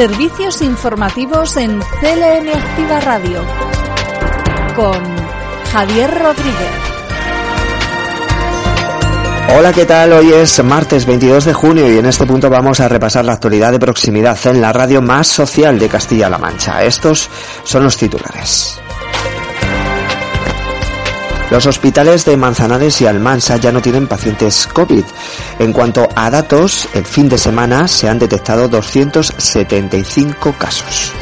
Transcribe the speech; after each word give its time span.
Servicios 0.00 0.62
informativos 0.62 1.58
en 1.58 1.78
CLM 1.78 2.48
Activa 2.54 3.00
Radio 3.00 3.44
con 4.74 4.98
Javier 5.70 6.10
Rodríguez. 6.10 6.70
Hola, 9.58 9.74
¿qué 9.74 9.84
tal? 9.84 10.14
Hoy 10.14 10.32
es 10.32 10.64
martes 10.64 11.04
22 11.04 11.44
de 11.44 11.52
junio 11.52 11.92
y 11.92 11.98
en 11.98 12.06
este 12.06 12.24
punto 12.24 12.48
vamos 12.48 12.80
a 12.80 12.88
repasar 12.88 13.26
la 13.26 13.34
actualidad 13.34 13.72
de 13.72 13.78
proximidad 13.78 14.38
en 14.46 14.62
la 14.62 14.72
radio 14.72 15.02
más 15.02 15.28
social 15.28 15.78
de 15.78 15.90
Castilla-La 15.90 16.38
Mancha. 16.38 16.82
Estos 16.82 17.28
son 17.62 17.84
los 17.84 17.98
titulares. 17.98 18.80
Los 21.50 21.66
hospitales 21.66 22.24
de 22.24 22.36
Manzanares 22.36 23.00
y 23.00 23.06
Almansa 23.06 23.56
ya 23.56 23.72
no 23.72 23.82
tienen 23.82 24.06
pacientes 24.06 24.68
COVID. 24.68 25.04
En 25.58 25.72
cuanto 25.72 26.08
a 26.14 26.30
datos, 26.30 26.88
el 26.94 27.04
fin 27.04 27.28
de 27.28 27.38
semana 27.38 27.88
se 27.88 28.08
han 28.08 28.20
detectado 28.20 28.68
275 28.68 30.54
casos. 30.56 31.12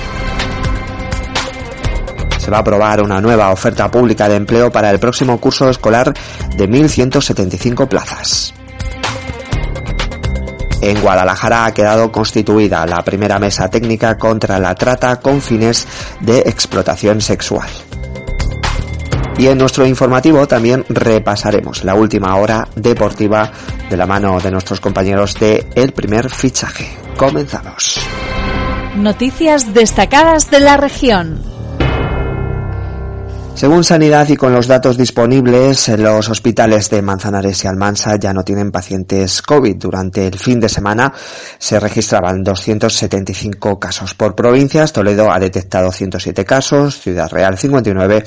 Se 2.39 2.51
va 2.51 2.59
a 2.59 2.61
aprobar 2.61 3.03
una 3.03 3.23
nueva 3.23 3.51
oferta 3.51 3.91
pública 3.91 4.29
de 4.29 4.37
empleo 4.37 4.71
para 4.71 4.91
el 4.91 4.99
próximo 4.99 5.41
curso 5.41 5.71
escolar 5.71 6.13
de 6.57 6.69
1.175 6.69 7.89
plazas. 7.89 8.53
En 10.83 11.01
Guadalajara 11.01 11.65
ha 11.65 11.73
quedado 11.73 12.13
constituida 12.13 12.87
la 12.87 13.03
primera 13.03 13.39
mesa 13.39 13.69
técnica 13.69 14.19
contra 14.19 14.59
la 14.59 14.75
trata 14.75 15.21
con 15.21 15.41
fines 15.41 15.87
de 16.21 16.41
explotación 16.41 17.23
sexual. 17.23 17.69
Y 19.39 19.47
en 19.47 19.57
nuestro 19.57 19.87
informativo 19.87 20.49
también 20.49 20.85
repasaremos 20.89 21.85
la 21.85 21.95
última 21.95 22.35
hora 22.37 22.67
deportiva 22.75 23.51
de 23.89 23.97
la 23.97 24.05
mano 24.05 24.41
de 24.41 24.51
nuestros 24.51 24.81
compañeros 24.81 25.35
de 25.39 25.69
El 25.77 25.93
Primer 25.93 26.29
Fichaje. 26.29 26.97
Comenzamos. 27.17 28.01
Noticias 28.97 29.73
destacadas 29.73 30.51
de 30.51 30.59
la 30.59 30.77
región. 30.77 31.41
Según 33.59 33.83
Sanidad 33.83 34.29
y 34.29 34.37
con 34.37 34.53
los 34.53 34.69
datos 34.69 34.97
disponibles, 34.97 35.89
los 35.99 36.29
hospitales 36.29 36.91
de 36.91 37.03
Manzanares 37.03 37.65
y 37.65 37.67
Almansa 37.67 38.17
ya 38.17 38.33
no 38.33 38.45
tienen 38.45 38.71
pacientes 38.71 39.43
COVID. 39.43 39.77
Durante 39.77 40.29
el 40.29 40.39
fin 40.39 40.61
de 40.61 40.69
semana 40.69 41.13
se 41.59 41.81
registraban 41.81 42.45
275 42.45 43.81
casos 43.81 44.15
por 44.15 44.37
provincias. 44.37 44.93
Toledo 44.93 45.33
ha 45.33 45.41
detectado 45.41 45.91
107 45.91 46.45
casos, 46.45 47.01
Ciudad 47.01 47.29
Real 47.33 47.59
59, 47.59 48.23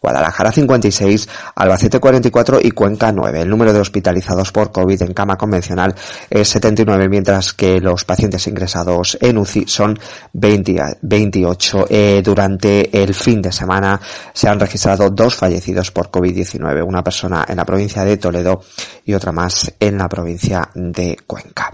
Guadalajara 0.00 0.52
56, 0.52 1.28
Albacete 1.54 1.98
44 1.98 2.60
y 2.62 2.70
Cuenca 2.70 3.12
9. 3.12 3.42
El 3.42 3.48
número 3.48 3.72
de 3.72 3.80
hospitalizados 3.80 4.52
por 4.52 4.72
COVID 4.72 5.02
en 5.02 5.14
cama 5.14 5.36
convencional 5.36 5.94
es 6.30 6.48
79, 6.48 7.08
mientras 7.08 7.52
que 7.52 7.80
los 7.80 8.04
pacientes 8.04 8.46
ingresados 8.46 9.18
en 9.20 9.38
UCI 9.38 9.66
son 9.66 9.98
20, 10.32 10.98
28. 11.02 11.86
Eh, 11.88 12.22
durante 12.24 13.02
el 13.02 13.14
fin 13.14 13.42
de 13.42 13.52
semana 13.52 14.00
se 14.32 14.48
han 14.48 14.60
registrado 14.60 15.10
dos 15.10 15.34
fallecidos 15.34 15.90
por 15.90 16.10
COVID-19, 16.10 16.86
una 16.86 17.02
persona 17.02 17.44
en 17.48 17.56
la 17.56 17.64
provincia 17.64 18.04
de 18.04 18.16
Toledo 18.16 18.60
y 19.04 19.14
otra 19.14 19.32
más 19.32 19.72
en 19.80 19.98
la 19.98 20.08
provincia 20.08 20.68
de 20.74 21.16
Cuenca. 21.26 21.72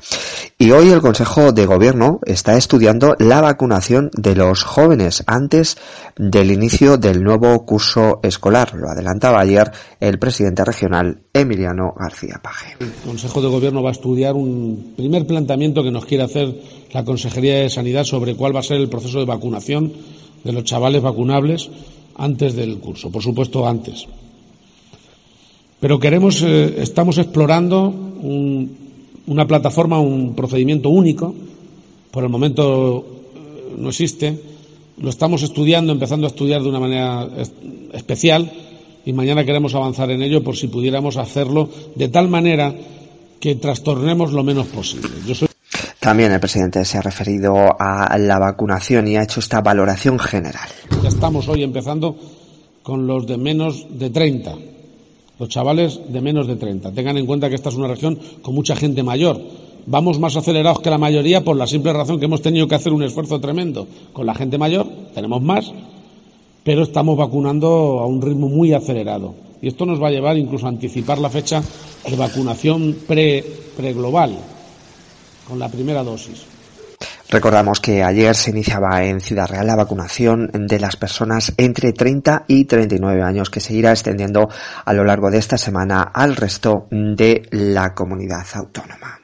Y 0.59 0.71
hoy 0.71 0.91
el 0.91 1.01
Consejo 1.01 1.53
de 1.53 1.67
Gobierno 1.67 2.21
está 2.25 2.57
estudiando 2.57 3.17
la 3.19 3.41
vacunación 3.41 4.11
de 4.13 4.37
los 4.37 4.63
jóvenes 4.63 5.25
antes 5.27 5.77
del 6.17 6.51
inicio 6.51 6.99
del 6.99 7.23
nuevo 7.23 7.65
curso 7.67 8.21
escolar. 8.23 8.75
Lo 8.75 8.89
adelantaba 8.89 9.41
ayer 9.41 9.71
el 10.01 10.19
presidente 10.19 10.65
regional 10.65 11.23
Emiliano 11.33 11.95
García 11.99 12.41
Paje. 12.43 12.77
El 12.81 12.93
Consejo 13.05 13.43
de 13.43 13.49
Gobierno 13.49 13.83
va 13.83 13.91
a 13.91 13.93
estudiar 13.93 14.35
un 14.35 14.95
primer 14.97 15.27
planteamiento 15.27 15.83
que 15.83 15.91
nos 15.91 16.07
quiere 16.07 16.25
hacer 16.25 16.55
la 16.93 17.05
Consejería 17.05 17.59
de 17.59 17.71
Sanidad 17.71 18.05
sobre 18.05 18.35
cuál 18.35 18.55
va 18.55 18.61
a 18.61 18.65
ser 18.65 18.79
el 18.79 18.89
proceso 18.89 19.19
de 19.19 19.27
vacunación 19.27 19.93
de 20.45 20.53
los 20.53 20.65
chavales 20.65 21.03
vacunables 21.03 21.71
antes 22.17 22.55
del 22.55 22.79
curso, 22.79 23.11
por 23.11 23.23
supuesto 23.23 23.67
antes. 23.67 24.07
Pero 25.81 25.99
queremos, 25.99 26.43
eh, 26.43 26.77
estamos 26.79 27.19
explorando 27.19 27.89
un, 27.89 28.77
una 29.27 29.47
plataforma, 29.47 29.99
un 29.99 30.35
procedimiento 30.35 30.91
único. 30.91 31.35
Por 32.11 32.23
el 32.23 32.31
momento 32.31 33.05
eh, 33.35 33.75
no 33.79 33.89
existe 33.89 34.52
lo 35.03 35.11
estamos 35.11 35.43
estudiando, 35.43 35.93
empezando 35.93 36.27
a 36.27 36.31
estudiar 36.31 36.63
de 36.63 36.69
una 36.69 36.81
manera 36.81 37.29
especial 37.93 38.51
y 39.05 39.13
mañana 39.13 39.45
queremos 39.45 39.75
avanzar 39.75 40.11
en 40.13 40.23
ello 40.23 40.45
por 40.45 40.57
si 40.57 40.69
pudiéramos 40.69 41.17
hacerlo 41.17 41.69
de 41.97 42.09
tal 42.09 42.29
manera 42.29 42.73
que 43.41 43.57
trastornemos 43.57 44.33
lo 44.33 44.45
menos 44.45 44.69
posible. 44.69 45.09
También 45.99 46.33
el 46.33 46.41
presidente 46.41 46.85
se 46.85 46.99
ha 46.99 47.03
referido 47.03 47.55
a 47.79 48.17
la 48.17 48.39
vacunación 48.39 49.09
y 49.09 49.17
ha 49.17 49.25
hecho 49.25 49.41
esta 49.41 49.61
valoración 49.61 50.19
general. 50.19 50.69
Ya 51.03 51.09
estamos 51.09 51.49
hoy 51.49 51.65
empezando 51.65 52.17
con 52.83 53.07
los 53.07 53.27
de 53.27 53.39
menos 53.39 53.87
de 53.91 54.11
30, 54.11 54.55
los 55.39 55.49
chavales 55.49 56.01
de 56.09 56.21
menos 56.21 56.47
de 56.47 56.57
30. 56.57 56.93
Tengan 56.93 57.19
en 57.19 57.27
cuenta 57.27 57.49
que 57.49 57.57
esta 57.57 57.71
es 57.71 57.75
una 57.75 57.89
región 57.89 58.19
con 58.41 58.55
mucha 58.55 58.77
gente 58.77 59.03
mayor 59.03 59.41
vamos 59.87 60.19
más 60.19 60.37
acelerados 60.37 60.81
que 60.81 60.91
la 60.91 60.99
mayoría 60.99 61.43
por 61.43 61.57
la 61.57 61.67
simple 61.67 61.93
razón 61.93 62.19
que 62.19 62.27
hemos 62.27 62.43
tenido 62.43 62.69
que 62.69 62.75
hacer 62.75 62.93
un 62.93 63.03
esfuerzo 63.03 63.41
tremendo 63.41 63.87
con 64.13 64.27
la 64.27 64.35
gente 64.35 64.59
mayor, 64.59 64.87
tenemos 65.15 65.43
más, 65.43 65.73
pero 66.65 66.83
estamos 66.83 67.17
vacunando 67.17 68.01
a 68.01 68.07
un 68.07 68.23
ritmo 68.23 68.49
muy 68.49 68.73
acelerado. 68.73 69.35
Y 69.61 69.69
esto 69.69 69.87
nos 69.87 70.03
va 70.03 70.09
a 70.09 70.11
llevar 70.11 70.37
incluso 70.37 70.67
a 70.67 70.71
anticipar 70.71 71.19
la 71.19 71.31
fecha 71.31 71.63
de 72.09 72.17
vacunación 72.17 72.97
pre-global, 73.07 74.31
pre 74.31 74.41
con 75.47 75.59
la 75.59 75.69
primera 75.69 76.03
dosis. 76.03 76.45
Recordamos 77.33 77.81
que 77.81 78.03
ayer 78.03 78.35
se 78.35 78.51
iniciaba 78.51 79.05
en 79.05 79.21
Ciudad 79.21 79.49
Real 79.49 79.67
la 79.67 79.77
vacunación 79.77 80.51
de 80.53 80.79
las 80.79 80.97
personas 80.97 81.55
entre 81.57 81.95
30 81.95 82.45
y 82.47 82.67
39 82.67 83.23
años 83.23 83.49
que 83.49 83.61
se 83.61 83.73
irá 83.73 83.91
extendiendo 83.91 84.51
a 84.85 84.93
lo 84.93 85.05
largo 85.05 85.31
de 85.31 85.39
esta 85.39 85.57
semana 85.57 86.03
al 86.03 86.37
resto 86.37 86.89
de 86.91 87.49
la 87.51 87.95
comunidad 87.95 88.45
autónoma. 88.53 89.22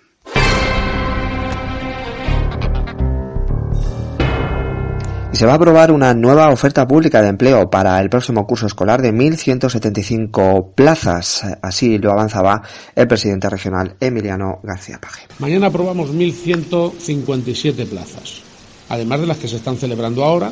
Se 5.39 5.47
va 5.47 5.53
a 5.53 5.55
aprobar 5.55 5.93
una 5.93 6.15
nueva 6.15 6.51
oferta 6.51 6.85
pública 6.89 7.23
de 7.23 7.29
empleo 7.29 7.71
para 7.71 8.01
el 8.01 8.11
próximo 8.11 8.45
curso 8.45 8.67
escolar 8.67 9.01
de 9.01 9.15
1.175 9.15 10.75
plazas. 10.75 11.45
Así 11.63 11.97
lo 11.99 12.11
avanzaba 12.11 12.61
el 12.97 13.07
presidente 13.07 13.49
regional 13.49 13.95
Emiliano 14.01 14.59
García 14.65 14.99
Paje. 15.01 15.29
Mañana 15.39 15.69
aprobamos 15.69 16.13
1.157 16.13 17.87
plazas, 17.87 18.41
además 18.89 19.21
de 19.21 19.27
las 19.29 19.37
que 19.37 19.47
se 19.47 19.59
están 19.59 19.77
celebrando 19.77 20.25
ahora, 20.25 20.51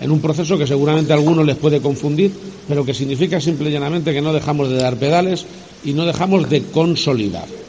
en 0.00 0.10
un 0.10 0.22
proceso 0.22 0.56
que 0.56 0.66
seguramente 0.66 1.12
a 1.12 1.16
algunos 1.16 1.44
les 1.44 1.58
puede 1.58 1.82
confundir, 1.82 2.32
pero 2.66 2.86
que 2.86 2.94
significa 2.94 3.38
simple 3.38 3.68
y 3.68 3.72
llanamente 3.74 4.14
que 4.14 4.22
no 4.22 4.32
dejamos 4.32 4.70
de 4.70 4.78
dar 4.78 4.96
pedales 4.96 5.44
y 5.84 5.92
no 5.92 6.06
dejamos 6.06 6.48
de 6.48 6.62
consolidar 6.62 7.61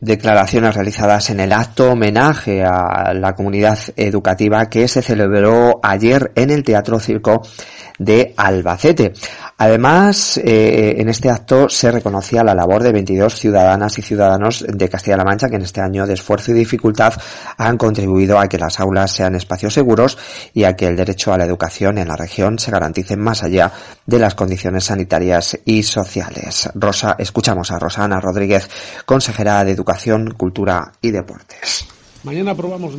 declaraciones 0.00 0.74
realizadas 0.74 1.30
en 1.30 1.40
el 1.40 1.52
acto 1.52 1.92
homenaje 1.92 2.64
a 2.64 3.12
la 3.14 3.34
comunidad 3.34 3.78
educativa 3.96 4.66
que 4.70 4.88
se 4.88 5.02
celebró 5.02 5.78
ayer 5.82 6.32
en 6.34 6.50
el 6.50 6.64
Teatro 6.64 6.98
Circo 6.98 7.42
de 8.00 8.32
Albacete. 8.34 9.12
Además, 9.58 10.38
eh, 10.38 10.94
en 10.96 11.10
este 11.10 11.28
acto 11.28 11.68
se 11.68 11.92
reconocía 11.92 12.42
la 12.42 12.54
labor 12.54 12.82
de 12.82 12.92
22 12.92 13.38
ciudadanas 13.38 13.98
y 13.98 14.02
ciudadanos 14.02 14.64
de 14.66 14.88
Castilla-La 14.88 15.22
Mancha 15.22 15.50
que 15.50 15.56
en 15.56 15.62
este 15.62 15.82
año 15.82 16.06
de 16.06 16.14
esfuerzo 16.14 16.50
y 16.50 16.54
dificultad 16.54 17.12
han 17.58 17.76
contribuido 17.76 18.38
a 18.38 18.48
que 18.48 18.56
las 18.56 18.80
aulas 18.80 19.12
sean 19.12 19.34
espacios 19.34 19.74
seguros 19.74 20.16
y 20.54 20.64
a 20.64 20.74
que 20.74 20.86
el 20.86 20.96
derecho 20.96 21.34
a 21.34 21.38
la 21.38 21.44
educación 21.44 21.98
en 21.98 22.08
la 22.08 22.16
región 22.16 22.58
se 22.58 22.70
garantice 22.70 23.18
más 23.18 23.42
allá 23.42 23.70
de 24.06 24.18
las 24.18 24.34
condiciones 24.34 24.84
sanitarias 24.84 25.58
y 25.66 25.82
sociales. 25.82 26.70
Rosa, 26.74 27.16
escuchamos 27.18 27.70
a 27.70 27.78
Rosana 27.78 28.18
Rodríguez, 28.18 28.66
consejera 29.04 29.62
de 29.62 29.72
Educación, 29.72 30.32
Cultura 30.38 30.90
y 31.02 31.10
Deportes. 31.10 31.86
Mañana 32.22 32.52
aprobamos. 32.52 32.94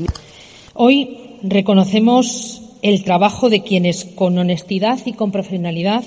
Hoy 0.76 1.40
reconocemos 1.42 2.61
el 2.82 3.04
trabajo 3.04 3.50
de 3.50 3.64
quienes 3.64 4.06
con 4.06 4.38
honestidad 4.38 5.00
y 5.06 5.14
con 5.14 5.32
profesionalidad 5.32 6.04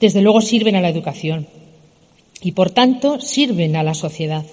desde 0.00 0.22
luego 0.22 0.40
sirven 0.40 0.76
a 0.76 0.80
la 0.80 0.88
educación 0.88 1.46
y, 2.42 2.52
por 2.52 2.70
tanto, 2.70 3.20
sirven 3.20 3.76
a 3.76 3.82
la 3.82 3.94
sociedad, 3.94 4.44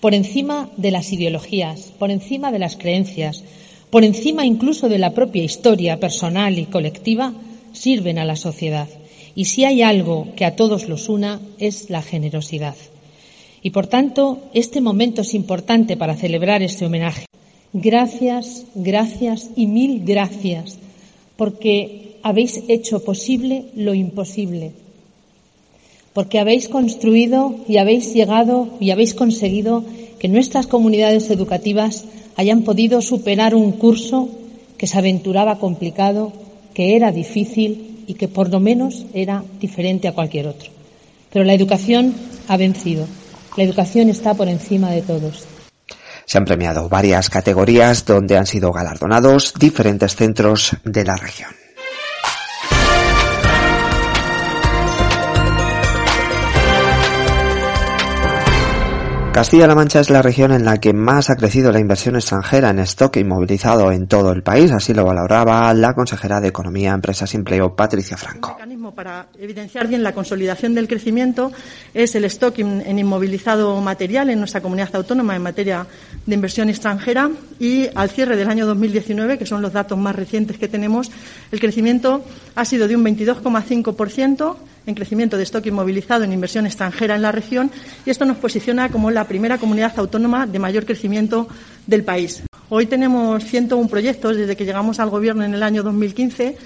por 0.00 0.14
encima 0.14 0.68
de 0.76 0.90
las 0.90 1.12
ideologías, 1.12 1.92
por 1.98 2.10
encima 2.10 2.52
de 2.52 2.58
las 2.58 2.76
creencias, 2.76 3.42
por 3.90 4.04
encima 4.04 4.44
incluso 4.44 4.88
de 4.88 4.98
la 4.98 5.12
propia 5.12 5.42
historia 5.42 5.98
personal 5.98 6.58
y 6.58 6.66
colectiva, 6.66 7.32
sirven 7.72 8.18
a 8.18 8.24
la 8.24 8.36
sociedad. 8.36 8.88
Y 9.34 9.46
si 9.46 9.64
hay 9.64 9.80
algo 9.80 10.28
que 10.36 10.44
a 10.44 10.56
todos 10.56 10.88
los 10.88 11.08
una 11.08 11.40
es 11.58 11.88
la 11.88 12.02
generosidad. 12.02 12.76
Y 13.62 13.70
por 13.70 13.86
tanto, 13.86 14.40
este 14.52 14.80
momento 14.80 15.22
es 15.22 15.34
importante 15.34 15.96
para 15.96 16.16
celebrar 16.16 16.62
este 16.62 16.84
homenaje. 16.84 17.24
Gracias, 17.72 18.64
gracias 18.74 19.50
y 19.56 19.66
mil 19.66 20.04
gracias, 20.04 20.78
porque 21.36 22.16
habéis 22.22 22.62
hecho 22.68 23.02
posible 23.04 23.66
lo 23.74 23.94
imposible 23.94 24.72
porque 26.12 26.38
habéis 26.38 26.68
construido 26.68 27.54
y 27.68 27.78
habéis 27.78 28.12
llegado 28.14 28.68
y 28.80 28.90
habéis 28.90 29.14
conseguido 29.14 29.84
que 30.18 30.28
nuestras 30.28 30.66
comunidades 30.66 31.30
educativas 31.30 32.04
hayan 32.36 32.62
podido 32.62 33.00
superar 33.00 33.54
un 33.54 33.72
curso 33.72 34.28
que 34.76 34.86
se 34.86 34.98
aventuraba 34.98 35.58
complicado, 35.58 36.32
que 36.74 36.96
era 36.96 37.12
difícil 37.12 38.04
y 38.06 38.14
que 38.14 38.28
por 38.28 38.50
lo 38.50 38.60
menos 38.60 39.06
era 39.14 39.44
diferente 39.60 40.08
a 40.08 40.12
cualquier 40.12 40.48
otro. 40.48 40.70
Pero 41.32 41.44
la 41.44 41.54
educación 41.54 42.14
ha 42.48 42.56
vencido. 42.56 43.06
La 43.56 43.64
educación 43.64 44.08
está 44.08 44.34
por 44.34 44.48
encima 44.48 44.90
de 44.90 45.02
todos. 45.02 45.46
Se 46.32 46.38
han 46.38 46.46
premiado 46.46 46.88
varias 46.88 47.28
categorías 47.28 48.06
donde 48.06 48.38
han 48.38 48.46
sido 48.46 48.72
galardonados 48.72 49.52
diferentes 49.52 50.16
centros 50.16 50.74
de 50.82 51.04
la 51.04 51.14
región. 51.14 51.61
Castilla-La 59.32 59.74
Mancha 59.74 60.00
es 60.00 60.10
la 60.10 60.20
región 60.20 60.52
en 60.52 60.66
la 60.66 60.78
que 60.78 60.92
más 60.92 61.30
ha 61.30 61.36
crecido 61.36 61.72
la 61.72 61.80
inversión 61.80 62.16
extranjera 62.16 62.68
en 62.68 62.80
stock 62.80 63.16
inmovilizado 63.16 63.90
en 63.90 64.06
todo 64.06 64.30
el 64.30 64.42
país, 64.42 64.70
así 64.72 64.92
lo 64.92 65.06
valoraba 65.06 65.72
la 65.72 65.94
consejera 65.94 66.38
de 66.38 66.48
Economía, 66.48 66.92
Empresas 66.92 67.32
y 67.32 67.38
Empleo, 67.38 67.74
Patricia 67.74 68.18
Franco. 68.18 68.50
Un 68.50 68.56
mecanismo 68.56 68.94
para 68.94 69.28
evidenciar 69.38 69.88
bien 69.88 70.02
la 70.02 70.12
consolidación 70.12 70.74
del 70.74 70.86
crecimiento 70.86 71.50
es 71.94 72.14
el 72.14 72.26
stock 72.26 72.58
en 72.58 72.98
inmovilizado 72.98 73.80
material 73.80 74.28
en 74.28 74.38
nuestra 74.38 74.60
comunidad 74.60 74.94
autónoma 74.94 75.34
en 75.34 75.42
materia 75.42 75.86
de 76.26 76.34
inversión 76.34 76.68
extranjera 76.68 77.30
y 77.58 77.88
al 77.94 78.10
cierre 78.10 78.36
del 78.36 78.50
año 78.50 78.66
2019, 78.66 79.38
que 79.38 79.46
son 79.46 79.62
los 79.62 79.72
datos 79.72 79.96
más 79.96 80.14
recientes 80.14 80.58
que 80.58 80.68
tenemos, 80.68 81.10
el 81.50 81.58
crecimiento 81.58 82.22
ha 82.54 82.66
sido 82.66 82.86
de 82.86 82.96
un 82.96 83.04
22,5% 83.04 84.56
en 84.86 84.94
crecimiento 84.94 85.36
de 85.36 85.44
stock 85.44 85.64
inmovilizado 85.66 86.24
en 86.24 86.32
inversión 86.32 86.66
extranjera 86.66 87.14
en 87.14 87.22
la 87.22 87.32
región 87.32 87.70
y 88.04 88.10
esto 88.10 88.24
nos 88.24 88.36
posiciona 88.36 88.88
como 88.90 89.10
la 89.10 89.26
primera 89.26 89.58
comunidad 89.58 89.92
autónoma 89.96 90.46
de 90.46 90.58
mayor 90.58 90.84
crecimiento 90.84 91.48
del 91.86 92.04
país. 92.04 92.42
Hoy 92.68 92.86
tenemos 92.86 93.44
101 93.44 93.88
proyectos 93.88 94.36
desde 94.36 94.56
que 94.56 94.64
llegamos 94.64 94.98
al 94.98 95.10
Gobierno 95.10 95.44
en 95.44 95.54
el 95.54 95.62
año 95.62 95.82
2015 95.82 96.56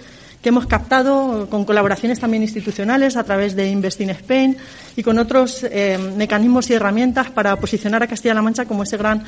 que 0.46 0.50
hemos 0.50 0.66
captado 0.66 1.48
con 1.50 1.64
colaboraciones 1.64 2.20
también 2.20 2.44
institucionales 2.44 3.16
a 3.16 3.24
través 3.24 3.56
de 3.56 3.68
Invest 3.68 4.00
in 4.00 4.10
Spain 4.10 4.56
y 4.94 5.02
con 5.02 5.19
otros 5.19 5.64
eh, 5.64 5.98
mecanismos 6.16 6.70
y 6.70 6.74
herramientas 6.74 7.30
para 7.30 7.56
posicionar 7.56 8.04
a 8.04 8.06
Castilla-La 8.06 8.42
Mancha 8.42 8.64
como 8.64 8.84
ese 8.84 8.96
gran 8.96 9.24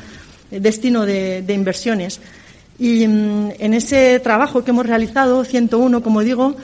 eh, 0.50 0.60
destino 0.60 1.04
de, 1.04 1.44
inversiones. 1.48 2.20
Y 2.78 3.08
mm, 3.08 3.50
en 3.58 3.74
ese 3.74 4.20
trabajo 4.20 4.62
que 4.62 4.70
hemos 4.70 4.86
realizado, 4.86 5.44
101, 5.44 6.02
como 6.04 6.20
digo, 6.20 6.54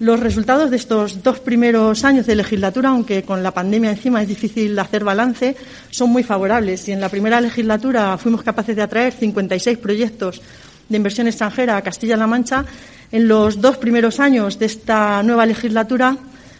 los 0.00 0.20
resultados 0.20 0.70
de 0.70 0.76
estos 0.76 1.22
dos 1.22 1.38
primeros 1.40 2.04
años 2.04 2.26
de 2.26 2.34
legislatura, 2.34 2.88
aunque 2.88 3.22
con 3.22 3.42
la 3.42 3.52
pandemia 3.52 3.90
encima 3.90 4.22
es 4.22 4.28
difícil 4.28 4.76
hacer 4.78 5.04
balance, 5.04 5.56
son 5.90 6.10
muy 6.10 6.22
favorables. 6.22 6.88
Y 6.88 6.92
en 6.92 7.00
la 7.00 7.08
primera 7.08 7.40
legislatura 7.40 8.18
fuimos 8.18 8.42
capaces 8.42 8.74
de 8.74 8.82
atraer 8.82 9.12
56 9.12 9.78
proyectos 9.78 10.42
de 10.88 10.96
inversión 10.96 11.28
extranjera 11.28 11.76
a 11.76 11.82
Castilla-La 11.82 12.26
Mancha. 12.26 12.64
En 13.12 13.28
los 13.28 13.60
dos 13.60 13.76
primeros 13.76 14.18
años 14.18 14.58
de 14.58 14.66
esta 14.66 15.22
nueva 15.22 15.46
legislatura 15.46 16.16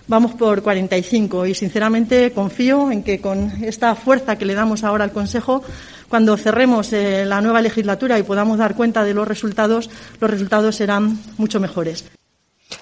vamos 0.07 0.35
por 0.35 0.63
45 0.63 1.47
y 1.47 1.55
sinceramente 1.55 2.31
confío 2.33 2.91
en 2.93 3.03
que 3.03 3.21
con 3.21 3.51
esta 3.65 3.95
fuerza 3.95 4.37
que 4.37 4.45
le 4.45 4.55
damos 4.55 4.85
ahora 4.85 5.05
al 5.05 5.13
Consejo, 5.13 5.65
cuando 6.09 6.37
cerremos 6.37 6.93
eh, 6.93 7.25
la 7.25 7.41
nueva 7.41 7.63
legislatura 7.63 8.19
y 8.19 8.23
podamos 8.23 8.59
dar 8.59 8.77
cuenta 8.77 9.03
de 9.03 9.15
los 9.15 9.27
resultados, 9.27 9.91
los 10.21 10.31
resultados 10.31 10.77
serán 10.77 11.19
mucho 11.39 11.59
mejores. 11.59 12.05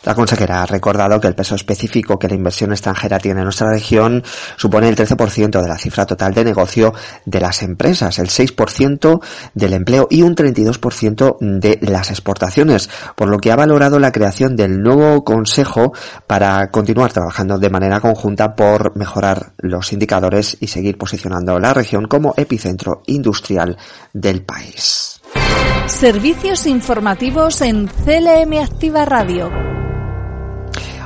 La 0.04 0.14
consejera 0.14 0.62
ha 0.62 0.66
recordado 0.66 1.20
que 1.20 1.28
el 1.28 1.34
peso 1.34 1.54
específico 1.54 2.18
que 2.18 2.28
la 2.28 2.34
inversión 2.34 2.72
extranjera 2.72 3.18
tiene 3.18 3.40
en 3.40 3.44
nuestra 3.44 3.70
región 3.70 4.22
supone 4.56 4.88
el 4.88 4.96
13% 4.96 5.60
de 5.60 5.68
la 5.68 5.78
cifra 5.78 6.06
total 6.06 6.34
de 6.34 6.44
negocio 6.44 6.92
de 7.24 7.40
las 7.40 7.62
empresas, 7.62 8.18
el 8.18 8.28
6% 8.28 9.20
del 9.54 9.72
empleo 9.72 10.06
y 10.10 10.22
un 10.22 10.34
32% 10.34 11.36
de 11.40 11.78
las 11.82 12.10
exportaciones, 12.10 12.90
por 13.16 13.28
lo 13.28 13.38
que 13.38 13.52
ha 13.52 13.56
valorado 13.56 13.98
la 13.98 14.12
creación 14.12 14.56
del 14.56 14.80
nuevo 14.80 15.24
Consejo 15.24 15.92
para 16.26 16.70
continuar 16.70 17.12
trabajando 17.12 17.58
de 17.58 17.70
manera 17.70 18.00
conjunta 18.00 18.54
por 18.54 18.96
mejorar 18.96 19.52
los 19.58 19.92
indicadores 19.92 20.56
y 20.60 20.66
seguir 20.66 20.98
posicionando 20.98 21.58
la 21.58 21.74
región 21.74 22.06
como 22.06 22.34
epicentro 22.36 23.02
industrial 23.06 23.76
del 24.12 24.42
país. 24.42 25.20
Servicios 25.86 26.66
informativos 26.66 27.60
en 27.60 27.86
CLM 27.86 28.62
Activa 28.62 29.04
Radio. 29.04 29.81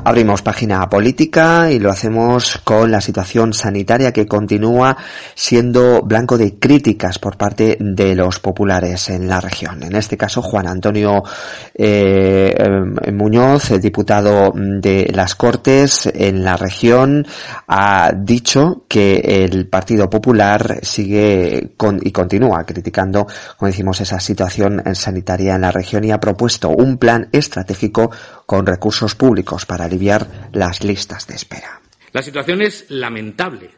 Abrimos 0.09 0.41
página 0.41 0.89
política 0.89 1.69
y 1.73 1.81
lo 1.81 1.91
hacemos 1.91 2.59
con 2.63 2.93
la 2.93 3.01
situación 3.01 3.53
sanitaria 3.53 4.13
que 4.13 4.25
continúa 4.25 4.97
siendo 5.35 6.03
blanco 6.03 6.39
de 6.39 6.61
críticas 6.61 7.19
por 7.19 7.37
parte 7.37 7.77
de 7.81 8.15
los 8.15 8.39
populares 8.39 9.11
en 9.11 9.27
la 9.27 9.41
región. 9.41 9.83
En 9.83 9.97
este 9.97 10.17
caso, 10.17 10.43
Juan 10.43 10.69
Antonio 10.69 11.25
eh, 11.75 12.55
Muñoz, 13.13 13.73
diputado 13.81 14.53
de 14.55 15.11
las 15.13 15.35
Cortes 15.35 16.09
en 16.15 16.45
la 16.45 16.57
región, 16.57 17.27
ha 17.67 18.13
dicho 18.17 18.85
que 18.87 19.17
el 19.45 19.67
Partido 19.67 20.09
Popular 20.09 20.79
sigue 20.83 21.73
con, 21.77 21.99
y 22.01 22.13
continúa 22.13 22.63
criticando, 22.63 23.27
como 23.57 23.73
decimos, 23.73 24.01
esa 24.01 24.21
situación 24.21 24.85
sanitaria 24.95 25.57
en 25.57 25.63
la 25.63 25.73
región 25.73 26.05
y 26.05 26.13
ha 26.13 26.21
propuesto 26.21 26.69
un 26.69 26.97
plan 26.97 27.29
estratégico 27.33 28.13
con 28.47 28.65
recursos 28.65 29.15
públicos 29.15 29.67
para 29.67 29.85
aliviar 29.85 30.51
las 30.53 30.85
listas 30.85 31.27
de 31.27 31.35
espera. 31.35 31.81
La 32.13 32.23
situación 32.23 32.63
es 32.63 32.87
lamentable 32.89 33.71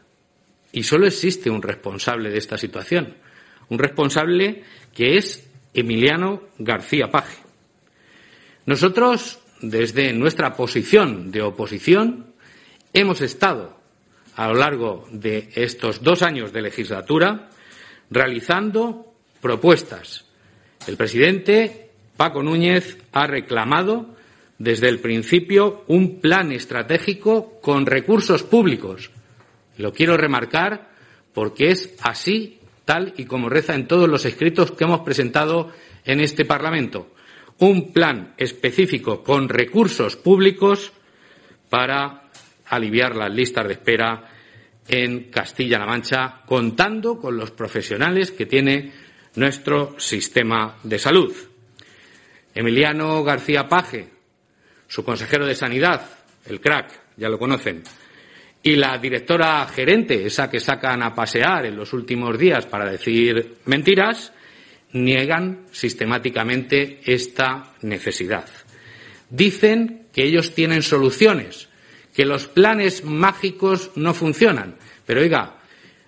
y 0.71 0.83
solo 0.83 1.07
existe 1.07 1.49
un 1.49 1.61
responsable 1.61 2.29
de 2.29 2.37
esta 2.37 2.57
situación, 2.57 3.17
un 3.69 3.79
responsable 3.79 4.63
que 4.93 5.17
es 5.17 5.49
Emiliano 5.73 6.43
García 6.59 7.09
Paje. 7.09 7.37
Nosotros, 8.65 9.39
desde 9.61 10.13
nuestra 10.13 10.53
posición 10.53 11.31
de 11.31 11.41
oposición, 11.41 12.33
hemos 12.93 13.21
estado 13.21 13.79
a 14.35 14.47
lo 14.47 14.53
largo 14.53 15.07
de 15.11 15.49
estos 15.55 16.03
dos 16.03 16.21
años 16.21 16.53
de 16.53 16.61
legislatura 16.61 17.49
realizando 18.09 19.13
propuestas. 19.41 20.25
El 20.87 20.97
presidente 20.97 21.89
Paco 22.15 22.43
Núñez 22.43 22.97
ha 23.11 23.27
reclamado 23.27 24.15
desde 24.59 24.89
el 24.89 24.99
principio 24.99 25.83
un 25.87 26.19
plan 26.19 26.51
estratégico 26.51 27.59
con 27.61 27.85
recursos 27.85 28.43
públicos. 28.43 29.09
Lo 29.77 29.93
quiero 29.93 30.17
remarcar 30.17 30.89
porque 31.33 31.71
es 31.71 31.95
así, 32.01 32.59
tal 32.83 33.13
y 33.17 33.23
como 33.23 33.49
reza 33.49 33.73
en 33.73 33.87
todos 33.87 34.09
los 34.09 34.25
escritos 34.25 34.71
que 34.71 34.83
hemos 34.83 35.01
presentado 35.01 35.71
en 36.03 36.19
este 36.19 36.43
Parlamento. 36.43 37.13
Un 37.59 37.93
plan 37.93 38.33
específico 38.37 39.23
con 39.23 39.47
recursos 39.47 40.17
públicos 40.17 40.91
para 41.69 42.29
aliviar 42.67 43.15
las 43.15 43.33
listas 43.33 43.65
de 43.67 43.73
espera 43.73 44.29
en 44.87 45.25
Castilla-La 45.25 45.85
Mancha, 45.85 46.41
contando 46.45 47.17
con 47.19 47.37
los 47.37 47.51
profesionales 47.51 48.31
que 48.31 48.45
tiene 48.45 48.91
nuestro 49.35 49.99
sistema 49.99 50.77
de 50.83 50.97
salud. 50.97 51.33
Emiliano 52.55 53.23
García 53.23 53.69
Paje, 53.69 54.18
su 54.89 55.05
consejero 55.05 55.45
de 55.45 55.55
Sanidad, 55.55 56.01
el 56.45 56.59
crack, 56.59 56.91
ya 57.15 57.29
lo 57.29 57.39
conocen, 57.39 57.83
y 58.61 58.75
la 58.75 58.97
directora 58.97 59.65
gerente, 59.67 60.25
esa 60.25 60.49
que 60.49 60.59
sacan 60.59 61.01
a 61.01 61.15
pasear 61.15 61.65
en 61.65 61.77
los 61.77 61.93
últimos 61.93 62.37
días 62.37 62.65
para 62.65 62.91
decir 62.91 63.55
mentiras, 63.65 64.33
niegan 64.91 65.67
sistemáticamente 65.71 66.99
esta 67.05 67.73
necesidad. 67.83 68.49
Dicen 69.29 70.07
que 70.11 70.23
ellos 70.23 70.53
tienen 70.53 70.81
soluciones, 70.81 71.69
que 72.13 72.25
los 72.25 72.47
planes 72.47 73.05
mágicos 73.05 73.91
no 73.95 74.13
funcionan. 74.13 74.75
Pero 75.05 75.21
oiga, 75.21 75.59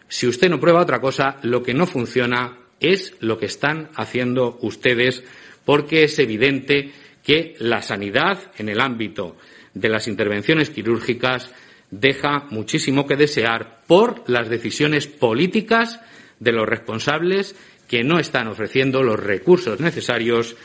si 0.07 0.27
usted 0.27 0.49
no 0.49 0.59
prueba 0.59 0.81
otra 0.81 0.99
cosa, 0.99 1.37
lo 1.43 1.63
que 1.63 1.73
no 1.73 1.85
funciona 1.85 2.57
es 2.79 3.13
lo 3.19 3.37
que 3.37 3.45
están 3.45 3.89
haciendo 3.95 4.57
ustedes, 4.61 5.23
porque 5.63 6.03
es 6.03 6.17
evidente 6.19 6.91
que 7.23 7.55
la 7.59 7.81
sanidad 7.81 8.39
en 8.57 8.69
el 8.69 8.81
ámbito 8.81 9.37
de 9.73 9.89
las 9.89 10.07
intervenciones 10.07 10.69
quirúrgicas 10.69 11.51
deja 11.89 12.47
muchísimo 12.49 13.05
que 13.05 13.15
desear 13.15 13.81
por 13.85 14.23
las 14.29 14.49
decisiones 14.49 15.07
políticas 15.07 15.99
de 16.39 16.51
los 16.51 16.67
responsables 16.67 17.55
que 17.87 18.03
no 18.03 18.19
están 18.19 18.47
ofreciendo 18.47 19.03
los 19.03 19.19
recursos 19.19 19.79
necesarios 19.79 20.55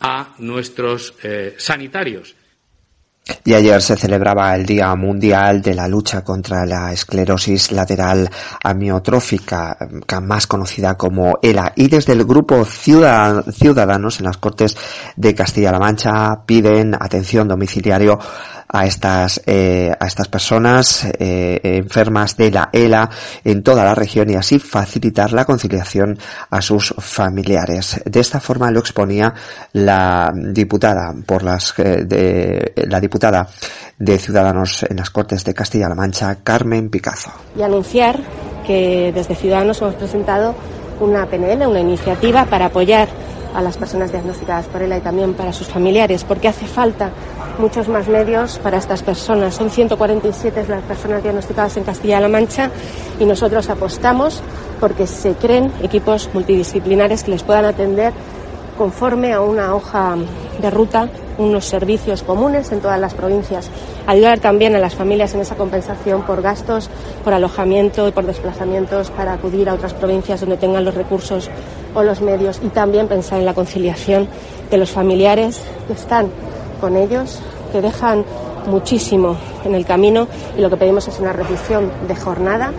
a 0.00 0.34
nuestros 0.38 1.14
eh, 1.22 1.54
sanitarios. 1.56 2.36
Y 3.42 3.54
ayer 3.54 3.80
se 3.80 3.96
celebraba 3.96 4.54
el 4.54 4.66
Día 4.66 4.94
Mundial 4.94 5.62
de 5.62 5.74
la 5.74 5.88
Lucha 5.88 6.22
contra 6.22 6.66
la 6.66 6.92
Esclerosis 6.92 7.72
Lateral 7.72 8.28
Amiotrófica, 8.62 9.78
más 10.22 10.46
conocida 10.46 10.96
como 10.98 11.38
ELA. 11.40 11.72
Y 11.74 11.88
desde 11.88 12.12
el 12.12 12.24
grupo 12.24 12.64
Ciudadanos 12.66 14.20
en 14.20 14.26
las 14.26 14.36
Cortes 14.36 14.76
de 15.16 15.34
Castilla-La 15.34 15.78
Mancha 15.78 16.44
piden 16.44 16.94
atención 16.94 17.48
domiciliario 17.48 18.18
a 18.68 18.86
estas, 18.86 19.40
eh, 19.46 19.92
a 19.98 20.06
estas 20.06 20.28
personas 20.28 21.06
eh, 21.18 21.60
enfermas 21.62 22.36
de 22.36 22.50
la 22.50 22.70
ELA 22.72 23.08
en 23.44 23.62
toda 23.62 23.84
la 23.84 23.94
región 23.94 24.30
y 24.30 24.34
así 24.34 24.58
facilitar 24.58 25.32
la 25.32 25.44
conciliación 25.44 26.18
a 26.50 26.60
sus 26.60 26.94
familiares. 26.98 28.00
De 28.04 28.20
esta 28.20 28.40
forma 28.40 28.70
lo 28.70 28.80
exponía 28.80 29.34
la 29.72 30.32
diputada 30.34 31.14
por 31.26 31.42
las 31.42 31.74
de, 31.76 32.72
la 32.88 33.00
diputada 33.00 33.48
de 33.98 34.18
Ciudadanos 34.18 34.84
en 34.88 34.96
las 34.96 35.10
Cortes 35.10 35.44
de 35.44 35.54
Castilla-La 35.54 35.94
Mancha, 35.94 36.36
Carmen 36.42 36.90
Picazo. 36.90 37.32
Y 37.56 37.62
anunciar 37.62 38.18
que 38.66 39.12
desde 39.14 39.34
Ciudadanos 39.34 39.80
hemos 39.80 39.94
presentado 39.94 40.54
una 41.00 41.26
PNL, 41.26 41.66
una 41.66 41.80
iniciativa 41.80 42.44
para 42.46 42.66
apoyar 42.66 43.08
a 43.54 43.62
las 43.62 43.76
personas 43.76 44.10
diagnosticadas 44.12 44.66
por 44.66 44.82
ELA 44.82 44.98
y 44.98 45.00
también 45.00 45.34
para 45.34 45.52
sus 45.52 45.68
familiares, 45.68 46.24
porque 46.24 46.48
hace 46.48 46.66
falta 46.66 47.10
muchos 47.58 47.88
más 47.88 48.08
medios 48.08 48.58
para 48.58 48.78
estas 48.78 49.02
personas. 49.02 49.54
Son 49.54 49.70
147 49.70 50.66
las 50.68 50.82
personas 50.82 51.22
diagnosticadas 51.22 51.76
en 51.76 51.84
Castilla-La 51.84 52.28
Mancha 52.28 52.70
y 53.20 53.24
nosotros 53.24 53.70
apostamos 53.70 54.42
porque 54.80 55.06
se 55.06 55.34
creen 55.34 55.72
equipos 55.82 56.28
multidisciplinares 56.34 57.22
que 57.24 57.30
les 57.30 57.42
puedan 57.42 57.64
atender 57.64 58.12
conforme 58.76 59.32
a 59.32 59.40
una 59.40 59.74
hoja 59.74 60.16
de 60.60 60.70
ruta, 60.70 61.08
unos 61.38 61.64
servicios 61.64 62.22
comunes 62.22 62.70
en 62.72 62.80
todas 62.80 63.00
las 63.00 63.14
provincias. 63.14 63.70
Ayudar 64.06 64.38
también 64.40 64.76
a 64.76 64.78
las 64.78 64.94
familias 64.94 65.34
en 65.34 65.40
esa 65.40 65.56
compensación 65.56 66.22
por 66.22 66.42
gastos, 66.42 66.90
por 67.22 67.32
alojamiento 67.32 68.06
y 68.08 68.12
por 68.12 68.26
desplazamientos 68.26 69.10
para 69.10 69.32
acudir 69.32 69.68
a 69.68 69.74
otras 69.74 69.94
provincias 69.94 70.40
donde 70.40 70.56
tengan 70.56 70.84
los 70.84 70.94
recursos 70.94 71.50
o 71.94 72.02
los 72.02 72.20
medios 72.20 72.60
y 72.62 72.68
también 72.68 73.08
pensar 73.08 73.40
en 73.40 73.46
la 73.46 73.54
conciliación 73.54 74.28
de 74.70 74.76
los 74.76 74.90
familiares 74.90 75.60
que 75.86 75.94
están 75.94 76.28
con 76.80 76.96
ellos, 76.96 77.40
que 77.72 77.80
dejan 77.80 78.24
muchísimo 78.66 79.36
en 79.64 79.74
el 79.74 79.84
camino 79.84 80.26
y 80.56 80.60
lo 80.60 80.70
que 80.70 80.76
pedimos 80.76 81.06
es 81.08 81.18
una 81.20 81.32
revisión 81.32 81.90
de 82.06 82.16
jornada 82.16 82.72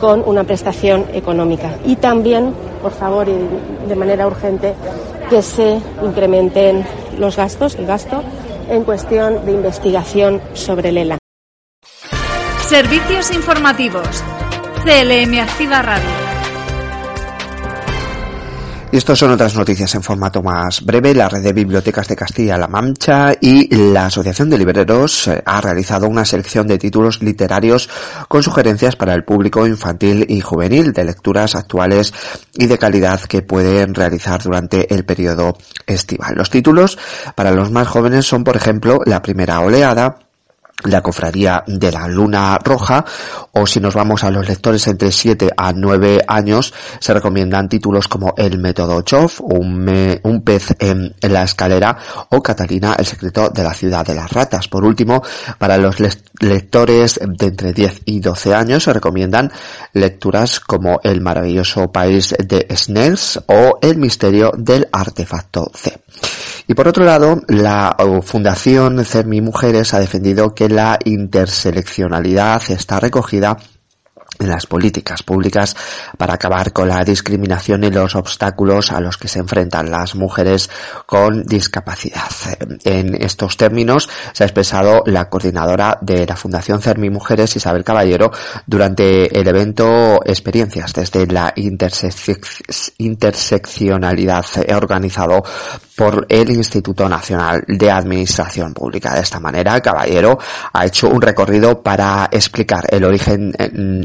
con 0.00 0.22
una 0.26 0.44
prestación 0.44 1.06
económica. 1.12 1.76
Y 1.84 1.96
también, 1.96 2.52
por 2.82 2.92
favor, 2.92 3.28
y 3.28 3.88
de 3.88 3.94
manera 3.94 4.26
urgente, 4.26 4.74
que 5.28 5.42
se 5.42 5.80
incrementen 6.02 6.84
los 7.18 7.36
gastos, 7.36 7.74
el 7.76 7.86
gasto, 7.86 8.22
en 8.68 8.84
cuestión 8.84 9.44
de 9.44 9.52
investigación 9.52 10.40
sobre 10.54 10.90
el 10.90 10.98
ELA. 10.98 11.18
Servicios 12.68 13.30
informativos. 13.32 14.22
CLM 14.84 15.40
Activa 15.40 15.82
Radio. 15.82 16.21
Y 18.92 18.98
estas 18.98 19.18
son 19.18 19.30
otras 19.30 19.56
noticias 19.56 19.94
en 19.94 20.02
formato 20.02 20.42
más 20.42 20.84
breve. 20.84 21.14
La 21.14 21.26
red 21.26 21.42
de 21.42 21.54
bibliotecas 21.54 22.06
de 22.08 22.14
Castilla-La 22.14 22.68
Mancha 22.68 23.32
y 23.40 23.74
la 23.74 24.04
Asociación 24.04 24.50
de 24.50 24.58
Libreros 24.58 25.28
eh, 25.28 25.42
ha 25.46 25.62
realizado 25.62 26.06
una 26.06 26.26
selección 26.26 26.66
de 26.66 26.76
títulos 26.76 27.22
literarios 27.22 27.88
con 28.28 28.42
sugerencias 28.42 28.94
para 28.94 29.14
el 29.14 29.24
público 29.24 29.66
infantil 29.66 30.26
y 30.28 30.42
juvenil 30.42 30.92
de 30.92 31.04
lecturas 31.04 31.54
actuales 31.54 32.12
y 32.52 32.66
de 32.66 32.76
calidad 32.76 33.22
que 33.22 33.40
pueden 33.40 33.94
realizar 33.94 34.42
durante 34.42 34.92
el 34.92 35.06
periodo 35.06 35.56
estival. 35.86 36.34
Los 36.36 36.50
títulos 36.50 36.98
para 37.34 37.50
los 37.50 37.70
más 37.70 37.88
jóvenes 37.88 38.26
son, 38.26 38.44
por 38.44 38.56
ejemplo, 38.56 39.00
La 39.06 39.22
primera 39.22 39.60
oleada, 39.60 40.18
la 40.84 41.00
cofradía 41.00 41.62
de 41.66 41.92
la 41.92 42.08
luna 42.08 42.58
roja 42.58 43.04
o 43.52 43.66
si 43.66 43.80
nos 43.80 43.94
vamos 43.94 44.24
a 44.24 44.30
los 44.30 44.48
lectores 44.48 44.86
entre 44.88 45.12
7 45.12 45.50
a 45.56 45.72
9 45.72 46.24
años 46.26 46.74
se 46.98 47.14
recomiendan 47.14 47.68
títulos 47.68 48.08
como 48.08 48.34
El 48.36 48.58
método 48.58 49.02
Chof, 49.02 49.40
un, 49.40 50.42
pez 50.44 50.74
en, 50.78 51.14
la 51.20 51.42
escalera 51.42 51.96
o 52.30 52.42
Catalina, 52.42 52.94
el 52.98 53.06
secreto 53.06 53.50
de 53.50 53.62
la 53.62 53.74
ciudad 53.74 54.04
de 54.04 54.14
las 54.14 54.32
ratas. 54.32 54.68
Por 54.68 54.84
último, 54.84 55.22
para 55.58 55.76
los 55.78 55.96
lectores 56.40 57.20
de 57.22 57.46
entre 57.46 57.72
10 57.72 58.02
y 58.06 58.20
12 58.20 58.54
años 58.54 58.84
se 58.84 58.92
recomiendan 58.92 59.52
lecturas 59.92 60.60
como 60.60 61.00
El 61.02 61.20
maravilloso 61.20 61.92
país 61.92 62.34
de 62.38 62.66
Snells 62.74 63.40
o 63.46 63.78
El 63.80 63.98
misterio 63.98 64.52
del 64.56 64.88
artefacto 64.92 65.70
C. 65.74 66.02
Y 66.66 66.74
por 66.74 66.88
otro 66.88 67.04
lado, 67.04 67.42
la 67.48 67.96
Fundación 68.22 69.04
CERMI 69.04 69.40
Mujeres 69.40 69.94
ha 69.94 70.00
defendido 70.00 70.54
que 70.54 70.68
la 70.68 70.98
interseleccionalidad 71.04 72.62
está 72.70 73.00
recogida 73.00 73.56
en 74.38 74.48
las 74.48 74.66
políticas 74.66 75.22
públicas 75.22 75.76
para 76.18 76.34
acabar 76.34 76.72
con 76.72 76.88
la 76.88 77.04
discriminación 77.04 77.84
y 77.84 77.90
los 77.90 78.14
obstáculos 78.16 78.92
a 78.92 79.00
los 79.00 79.16
que 79.16 79.28
se 79.28 79.38
enfrentan 79.38 79.90
las 79.90 80.14
mujeres 80.14 80.68
con 81.06 81.44
discapacidad. 81.44 82.30
En 82.84 83.14
estos 83.22 83.56
términos 83.56 84.08
se 84.32 84.44
ha 84.44 84.46
expresado 84.46 85.02
la 85.06 85.28
coordinadora 85.28 85.98
de 86.00 86.26
la 86.26 86.36
Fundación 86.36 86.80
Cermi 86.80 87.10
Mujeres, 87.10 87.54
Isabel 87.56 87.84
Caballero, 87.84 88.30
durante 88.66 89.38
el 89.38 89.46
evento 89.46 90.20
Experiencias 90.24 90.92
desde 90.92 91.26
la 91.26 91.52
interseccionalidad 92.98 94.46
organizado 94.74 95.44
por 95.96 96.26
el 96.28 96.50
Instituto 96.50 97.08
Nacional 97.08 97.64
de 97.66 97.90
Administración 97.90 98.72
Pública. 98.72 99.14
De 99.14 99.20
esta 99.20 99.40
manera, 99.40 99.80
Caballero 99.80 100.38
ha 100.72 100.86
hecho 100.86 101.08
un 101.08 101.20
recorrido 101.20 101.82
para 101.82 102.28
explicar 102.30 102.84
el 102.88 103.04
origen 103.04 103.52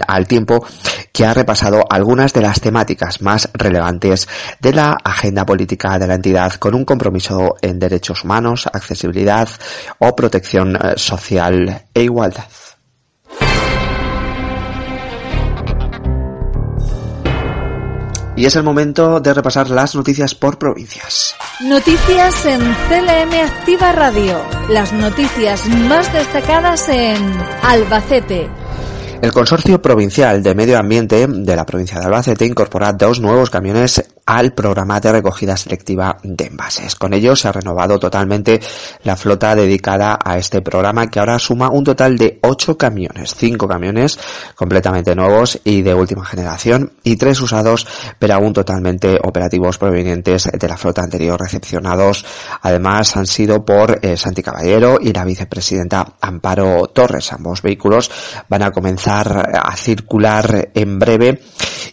al 0.08 0.27
tiempo 0.27 0.65
que 1.12 1.25
ha 1.25 1.34
repasado 1.34 1.84
algunas 1.89 2.34
de 2.34 2.41
las 2.41 2.60
temáticas 2.60 3.22
más 3.22 3.50
relevantes 3.53 4.27
de 4.60 4.74
la 4.74 4.98
agenda 5.03 5.46
política 5.46 5.98
de 5.98 6.08
la 6.08 6.15
entidad 6.15 6.53
con 6.53 6.75
un 6.75 6.86
compromiso 6.86 7.56
en 7.62 7.79
derechos 7.79 8.24
humanos, 8.24 8.67
accesibilidad 8.72 9.50
o 10.00 10.15
protección 10.15 10.75
eh, 10.75 10.94
social 10.98 11.86
e 11.94 12.03
igualdad. 12.03 12.46
Y 18.36 18.46
es 18.46 18.56
el 18.56 18.63
momento 18.63 19.20
de 19.20 19.34
repasar 19.34 19.72
las 19.72 19.96
noticias 19.96 20.36
por 20.36 20.60
provincias. 20.60 21.36
Noticias 21.62 22.46
en 22.46 22.60
CLM 22.60 23.34
Activa 23.44 23.92
Radio. 23.92 24.40
Las 24.70 24.94
noticias 24.94 25.68
más 25.68 26.14
destacadas 26.14 26.88
en 26.88 27.18
Albacete. 27.64 28.48
El 29.24 29.32
Consorcio 29.32 29.82
Provincial 29.82 30.44
de 30.44 30.54
Medio 30.54 30.78
Ambiente 30.78 31.26
de 31.28 31.56
la 31.56 31.66
provincia 31.66 32.00
de 32.00 32.06
Albacete 32.06 32.46
incorpora 32.46 32.94
dos 32.94 33.20
nuevos 33.20 33.50
camiones 33.50 34.04
al 34.27 34.53
programa 34.53 35.00
de 35.00 35.13
recogida 35.13 35.55
selectiva 35.55 36.17
de 36.22 36.48
envases. 36.48 36.96
Con 36.96 37.13
ello 37.13 37.36
se 37.36 37.48
ha 37.48 37.53
renovado 37.53 37.98
totalmente 37.98 38.60
la 39.03 39.15
flota 39.15 39.55
dedicada 39.55 40.19
a 40.24 40.38
este 40.38 40.62
programa 40.62 41.07
que 41.07 41.19
ahora 41.19 41.39
suma 41.39 41.69
un 41.69 41.86
total 41.86 42.17
de 42.17 42.38
ocho 42.43 42.77
camiones, 42.77 43.34
cinco 43.36 43.67
camiones 43.67 44.19
completamente 44.55 45.15
nuevos 45.15 45.60
y 45.63 45.81
de 45.81 45.93
última 45.93 46.25
generación 46.25 46.91
y 47.03 47.15
tres 47.15 47.39
usados 47.41 47.88
pero 48.19 48.36
aún 48.36 48.51
totalmente 48.51 49.17
operativos 49.24 49.77
provenientes 49.77 50.50
de 50.51 50.67
la 50.67 50.77
flota 50.77 51.01
anterior 51.01 51.39
recepcionados. 51.39 52.25
Además 52.62 53.15
han 53.15 53.27
sido 53.27 53.63
por 53.63 54.00
eh, 54.01 54.17
Santi 54.17 54.43
Caballero 54.43 54.98
y 55.01 55.13
la 55.13 55.24
vicepresidenta 55.24 56.15
Amparo 56.19 56.88
Torres. 56.88 57.31
Ambos 57.31 57.62
vehículos 57.62 58.12
van 58.50 58.63
a 58.63 58.72
comenzar 58.72 59.51
a 59.53 59.75
circular 59.77 60.69
en 60.74 61.00
breve 61.00 61.41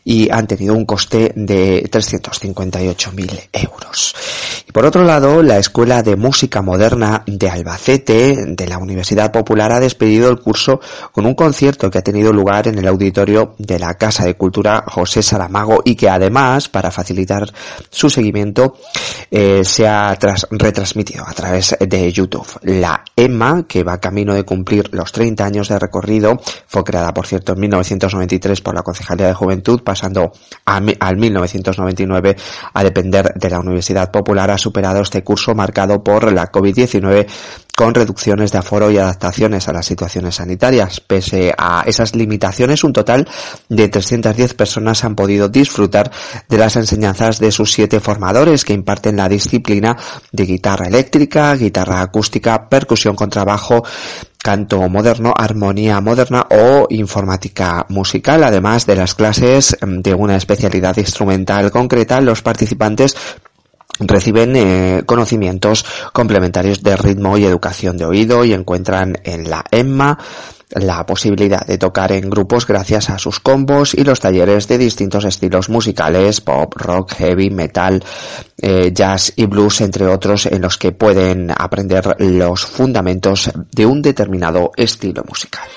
y 0.05 0.31
han 0.31 0.47
tenido 0.47 0.75
un 0.75 0.85
coste 0.85 1.33
de 1.35 1.83
358.000 1.91 3.49
euros. 3.53 4.15
Y 4.69 4.73
por 4.73 4.85
otro 4.85 5.03
lado, 5.03 5.43
la 5.43 5.59
Escuela 5.59 6.03
de 6.03 6.17
Música 6.17 6.61
Moderna 6.61 7.23
de 7.27 7.49
Albacete 7.49 8.37
de 8.47 8.67
la 8.67 8.79
Universidad 8.79 9.33
Popular 9.33 9.73
ha 9.73 9.81
despedido 9.81 10.29
el 10.29 10.41
curso 10.41 10.81
con 11.13 11.25
un 11.27 11.35
concierto 11.35 11.91
que 11.91 11.99
ha 11.99 12.03
tenido 12.03 12.33
lugar 12.33 12.69
en 12.69 12.79
el 12.79 12.87
auditorio 12.87 13.55
de 13.59 13.79
la 13.79 13.95
Casa 13.95 14.25
de 14.25 14.35
Cultura 14.35 14.85
José 14.87 15.23
Saramago 15.23 15.81
y 15.85 15.95
que 15.95 16.09
además, 16.09 16.69
para 16.69 16.91
facilitar 16.91 17.51
su 17.91 18.11
seguimiento, 18.11 18.77
eh, 19.31 19.65
se 19.65 19.87
ha 19.89 20.17
retransmitido 20.51 21.25
a 21.27 21.33
través 21.33 21.77
de 21.81 22.13
YouTube. 22.13 22.47
La 22.63 23.05
EMA, 23.17 23.65
que 23.67 23.83
va 23.83 24.01
camino 24.01 24.35
de 24.35 24.45
cumplir 24.45 24.91
los 24.93 25.13
30 25.13 25.45
años 25.45 25.69
de 25.69 25.79
recorrido, 25.79 26.41
fue 26.67 26.85
creada, 26.85 27.15
por 27.15 27.27
cierto, 27.27 27.53
en 27.53 27.61
1993 27.61 28.61
por 28.61 28.75
la 28.75 28.83
Concejalía 28.83 29.29
de 29.29 29.35
Juventud, 29.35 29.83
pasando 29.95 30.33
al 30.65 31.17
1999 31.17 32.37
a 32.73 32.83
depender 32.83 33.33
de 33.35 33.51
la 33.51 33.61
Universidad 33.61 34.11
Popular, 34.11 34.51
ha 34.51 34.59
superado 34.59 35.01
este 35.01 35.23
curso 35.23 35.55
marcado 35.55 36.03
por 36.03 36.33
la 36.33 36.51
COVID-19 36.51 37.27
con 37.77 37.95
reducciones 37.95 38.51
de 38.51 38.59
aforo 38.59 38.91
y 38.91 38.99
adaptaciones 38.99 39.69
a 39.69 39.73
las 39.73 39.87
situaciones 39.87 40.37
sanitarias. 40.37 41.01
Pese 41.01 41.53
a 41.57 41.85
esas 41.87 42.17
limitaciones, 42.17 42.83
un 42.83 42.93
total 42.93 43.29
de 43.69 43.89
310 43.89 44.55
personas 44.55 45.05
han 45.05 45.15
podido 45.15 45.49
disfrutar 45.49 46.11
de 46.49 46.59
las 46.59 46.75
enseñanzas 46.75 47.39
de 47.39 47.53
sus 47.53 47.73
siete 47.73 48.01
formadores 48.01 48.65
que 48.65 48.73
imparten 48.73 49.17
la 49.17 49.29
disciplina 49.29 49.97
de 50.33 50.47
guitarra 50.47 50.89
eléctrica, 50.89 51.55
guitarra 51.55 52.01
acústica, 52.01 52.69
percusión 52.69 53.15
con 53.15 53.31
trabajo, 53.31 53.85
canto 54.45 54.87
moderno, 54.91 55.33
armonía 55.35 56.03
moderna 56.03 56.47
o 56.51 56.87
informática 56.91 57.87
musical. 57.89 58.45
Además 58.45 58.85
de 58.85 58.95
las 58.95 59.15
clases 59.15 59.75
de 59.81 60.13
una 60.13 60.37
especialidad 60.37 60.99
instrumental 60.99 61.71
concreta, 61.71 62.21
los 62.21 62.43
participantes 62.43 63.17
reciben 64.01 64.57
eh, 64.57 65.03
conocimientos 65.07 65.85
complementarios 66.13 66.83
de 66.83 66.97
ritmo 66.97 67.39
y 67.39 67.45
educación 67.45 67.97
de 67.97 68.05
oído 68.05 68.45
y 68.45 68.53
encuentran 68.53 69.19
en 69.25 69.51
la 69.51 69.65
EMMA 69.71 70.19
la 70.71 71.07
posibilidad 71.07 71.65
de 71.65 71.79
tocar 71.79 72.13
en 72.13 72.29
grupos 72.29 72.67
gracias 72.67 73.11
a 73.11 73.19
sus 73.19 73.41
combos 73.41 73.95
y 73.95 74.03
los 74.03 74.21
talleres 74.21 74.67
de 74.67 74.79
distintos 74.79 75.25
estilos 75.25 75.69
musicales, 75.69 76.41
pop, 76.41 76.75
rock, 76.77 77.13
heavy, 77.15 77.51
metal, 77.51 78.03
eh, 78.61 78.91
jazz 78.93 79.33
y 79.37 79.47
blues, 79.47 79.81
entre 79.81 80.07
otros, 80.07 80.47
en 80.47 80.63
los 80.63 80.77
que 80.77 80.93
pueden 80.93 81.53
aprender 81.57 82.17
los 82.19 82.65
fundamentos 82.65 83.51
de 83.73 83.87
un 83.87 84.03
determinado 84.03 84.73
estilo 84.77 85.23
musical. 85.29 85.69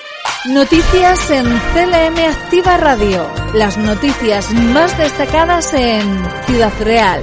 Noticias 0.46 1.30
en 1.30 1.46
CLM 1.46 2.18
Activa 2.30 2.78
Radio. 2.78 3.28
Las 3.54 3.78
noticias 3.78 4.52
más 4.54 4.98
destacadas 4.98 5.74
en 5.74 6.02
Ciudad 6.46 6.72
Real. 6.82 7.22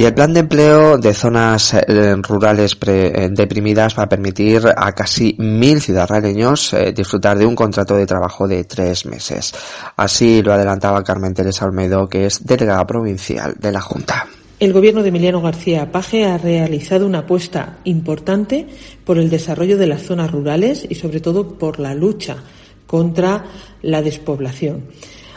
Y 0.00 0.04
el 0.06 0.14
plan 0.14 0.32
de 0.32 0.40
empleo 0.40 0.96
de 0.96 1.12
zonas 1.12 1.74
eh, 1.74 2.14
rurales 2.22 2.74
eh, 2.86 3.28
deprimidas 3.30 3.98
va 3.98 4.04
a 4.04 4.08
permitir 4.08 4.62
a 4.74 4.92
casi 4.92 5.36
mil 5.38 5.78
ciudadanos 5.78 6.72
eh, 6.72 6.94
disfrutar 6.96 7.36
de 7.36 7.44
un 7.44 7.54
contrato 7.54 7.94
de 7.96 8.06
trabajo 8.06 8.48
de 8.48 8.64
tres 8.64 9.04
meses. 9.04 9.52
Así 9.98 10.40
lo 10.40 10.54
adelantaba 10.54 11.04
Carmen 11.04 11.34
Teresa 11.34 11.66
Olmedo, 11.66 12.08
que 12.08 12.24
es 12.24 12.46
delegada 12.46 12.86
provincial 12.86 13.56
de 13.58 13.72
la 13.72 13.82
Junta. 13.82 14.26
El 14.58 14.72
gobierno 14.72 15.02
de 15.02 15.10
Emiliano 15.10 15.42
García 15.42 15.92
Paje 15.92 16.24
ha 16.24 16.38
realizado 16.38 17.04
una 17.04 17.18
apuesta 17.18 17.80
importante 17.84 18.68
por 19.04 19.18
el 19.18 19.28
desarrollo 19.28 19.76
de 19.76 19.86
las 19.86 20.00
zonas 20.00 20.30
rurales 20.30 20.86
y 20.88 20.94
sobre 20.94 21.20
todo 21.20 21.58
por 21.58 21.78
la 21.78 21.94
lucha 21.94 22.38
contra 22.86 23.44
la 23.82 24.00
despoblación. 24.00 24.84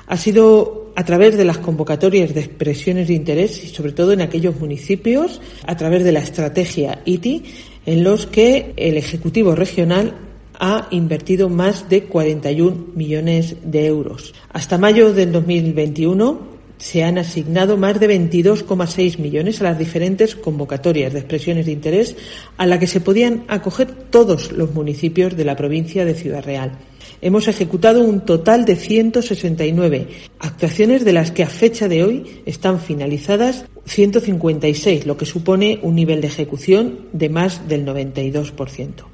Ha 0.08 0.16
sido 0.16 0.83
a 0.96 1.04
través 1.06 1.38
de 1.38 1.46
las 1.46 1.58
convocatorias 1.58 2.34
de 2.34 2.42
expresiones 2.42 3.08
de 3.08 3.14
interés 3.14 3.64
y 3.64 3.68
sobre 3.68 3.94
todo 3.94 4.14
en 4.14 4.22
aquellos 4.22 4.60
municipios, 4.60 5.42
a 5.66 5.76
través 5.78 6.04
de 6.04 6.12
la 6.12 6.20
estrategia 6.20 7.02
ITI, 7.06 7.44
en 7.86 8.04
los 8.04 8.26
que 8.28 8.74
el 8.78 8.98
Ejecutivo 8.98 9.56
Regional 9.56 10.16
ha 10.60 10.88
invertido 10.92 11.50
más 11.50 11.90
de 11.90 12.04
41 12.04 12.88
millones 12.96 13.58
de 13.64 13.88
euros. 13.88 14.34
Hasta 14.50 14.78
mayo 14.78 15.14
del 15.14 15.32
2021 15.32 16.54
se 16.78 17.04
han 17.04 17.18
asignado 17.18 17.78
más 17.78 18.00
de 18.00 18.10
22,6 18.10 19.18
millones 19.20 19.62
a 19.62 19.66
las 19.66 19.80
diferentes 19.80 20.36
convocatorias 20.36 21.14
de 21.14 21.20
expresiones 21.20 21.66
de 21.66 21.72
interés 21.72 22.16
a 22.58 22.66
la 22.66 22.78
que 22.78 22.88
se 22.88 23.02
podían 23.02 23.46
acoger 23.48 23.92
todos 24.10 24.52
los 24.52 24.74
municipios 24.74 25.36
de 25.36 25.46
la 25.46 25.56
provincia 25.56 26.06
de 26.06 26.14
Ciudad 26.14 26.44
Real. 26.44 26.78
Hemos 27.26 27.48
ejecutado 27.48 28.04
un 28.04 28.26
total 28.26 28.66
de 28.66 28.76
169 28.76 30.08
actuaciones 30.40 31.06
de 31.06 31.14
las 31.14 31.32
que 31.32 31.44
a 31.44 31.48
fecha 31.48 31.88
de 31.88 32.04
hoy 32.04 32.42
están 32.46 32.82
finalizadas 32.82 33.64
156, 33.86 35.06
lo 35.06 35.16
que 35.16 35.26
supone 35.26 35.80
un 35.84 35.96
nivel 35.96 36.20
de 36.20 36.28
ejecución 36.28 37.08
de 37.14 37.30
más 37.30 37.66
del 37.70 37.86
92%. 37.86 39.06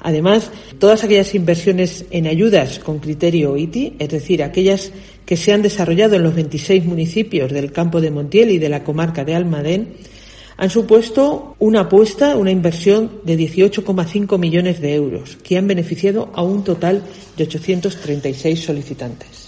Además, 0.00 0.50
todas 0.80 1.04
aquellas 1.04 1.32
inversiones 1.36 2.06
en 2.10 2.26
ayudas 2.26 2.80
con 2.80 2.98
criterio 2.98 3.56
ITI, 3.56 3.94
es 4.00 4.08
decir, 4.08 4.42
aquellas 4.42 4.90
que 5.24 5.36
se 5.36 5.52
han 5.52 5.62
desarrollado 5.62 6.16
en 6.16 6.24
los 6.24 6.34
26 6.34 6.84
municipios 6.84 7.52
del 7.52 7.70
campo 7.70 8.00
de 8.00 8.10
Montiel 8.10 8.50
y 8.50 8.58
de 8.58 8.68
la 8.68 8.82
comarca 8.82 9.24
de 9.24 9.36
Almadén, 9.36 9.94
han 10.56 10.70
supuesto 10.70 11.56
una 11.58 11.80
apuesta, 11.80 12.36
una 12.36 12.50
inversión 12.50 13.20
de 13.24 13.36
18,5 13.36 14.38
millones 14.38 14.80
de 14.80 14.94
euros, 14.94 15.36
que 15.42 15.58
han 15.58 15.66
beneficiado 15.66 16.30
a 16.34 16.42
un 16.42 16.62
total 16.64 17.02
de 17.36 17.44
836 17.44 18.64
solicitantes. 18.64 19.43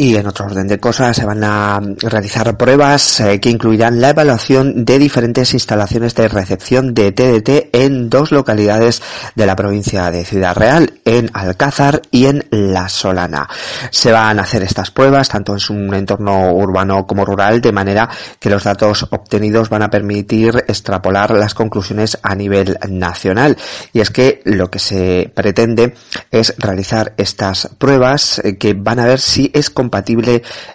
Y 0.00 0.14
en 0.14 0.28
otro 0.28 0.46
orden 0.46 0.68
de 0.68 0.78
cosas 0.78 1.16
se 1.16 1.26
van 1.26 1.42
a 1.42 1.80
realizar 1.80 2.56
pruebas 2.56 3.18
eh, 3.18 3.40
que 3.40 3.50
incluirán 3.50 4.00
la 4.00 4.10
evaluación 4.10 4.84
de 4.84 4.96
diferentes 4.96 5.52
instalaciones 5.54 6.14
de 6.14 6.28
recepción 6.28 6.94
de 6.94 7.10
TDT 7.10 7.74
en 7.74 8.08
dos 8.08 8.30
localidades 8.30 9.02
de 9.34 9.44
la 9.44 9.56
provincia 9.56 10.12
de 10.12 10.24
Ciudad 10.24 10.54
Real, 10.54 11.00
en 11.04 11.28
Alcázar 11.32 12.00
y 12.12 12.26
en 12.26 12.46
La 12.52 12.88
Solana. 12.88 13.48
Se 13.90 14.12
van 14.12 14.38
a 14.38 14.42
hacer 14.42 14.62
estas 14.62 14.92
pruebas 14.92 15.30
tanto 15.30 15.56
en 15.56 15.76
un 15.76 15.92
entorno 15.92 16.52
urbano 16.52 17.04
como 17.04 17.24
rural 17.24 17.60
de 17.60 17.72
manera 17.72 18.08
que 18.38 18.50
los 18.50 18.62
datos 18.62 19.04
obtenidos 19.10 19.68
van 19.68 19.82
a 19.82 19.90
permitir 19.90 20.64
extrapolar 20.68 21.32
las 21.32 21.54
conclusiones 21.54 22.16
a 22.22 22.36
nivel 22.36 22.78
nacional. 22.88 23.56
Y 23.92 23.98
es 23.98 24.10
que 24.10 24.42
lo 24.44 24.70
que 24.70 24.78
se 24.78 25.28
pretende 25.34 25.94
es 26.30 26.54
realizar 26.56 27.14
estas 27.16 27.68
pruebas 27.78 28.40
eh, 28.44 28.56
que 28.58 28.74
van 28.74 29.00
a 29.00 29.06
ver 29.06 29.18
si 29.18 29.50
es 29.52 29.70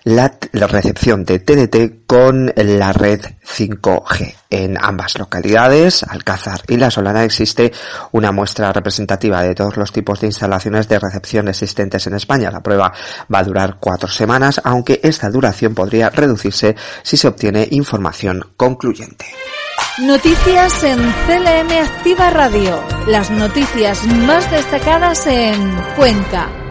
la, 0.03 0.67
recepción 0.67 1.25
de 1.25 1.39
TDT 1.39 2.05
con 2.05 2.51
la 2.55 2.93
red 2.93 3.21
5G. 3.45 4.35
En 4.49 4.77
ambas 4.79 5.17
localidades, 5.17 6.03
Alcázar 6.03 6.61
y 6.67 6.77
La 6.77 6.91
Solana, 6.91 7.23
existe 7.23 7.71
una 8.11 8.31
muestra 8.31 8.71
representativa 8.71 9.41
de 9.41 9.55
todos 9.55 9.77
los 9.77 9.91
tipos 9.91 10.19
de 10.19 10.27
instalaciones 10.27 10.87
de 10.87 10.99
recepción 10.99 11.47
existentes 11.47 12.05
en 12.07 12.15
España. 12.15 12.51
La 12.51 12.61
prueba 12.61 12.93
va 13.33 13.39
a 13.39 13.43
durar 13.43 13.77
cuatro 13.79 14.07
semanas, 14.07 14.61
aunque 14.63 14.99
esta 15.03 15.29
duración 15.29 15.73
podría 15.73 16.09
reducirse 16.09 16.75
si 17.01 17.17
se 17.17 17.27
obtiene 17.27 17.67
información 17.71 18.53
concluyente. 18.57 19.25
Noticias 19.99 20.83
en 20.83 20.97
CLM 20.97 21.71
Activa 21.83 22.31
Radio. 22.31 22.83
Las 23.07 23.29
noticias 23.29 24.03
más 24.05 24.49
destacadas 24.49 25.27
en 25.27 25.75
Cuenca. 25.95 26.62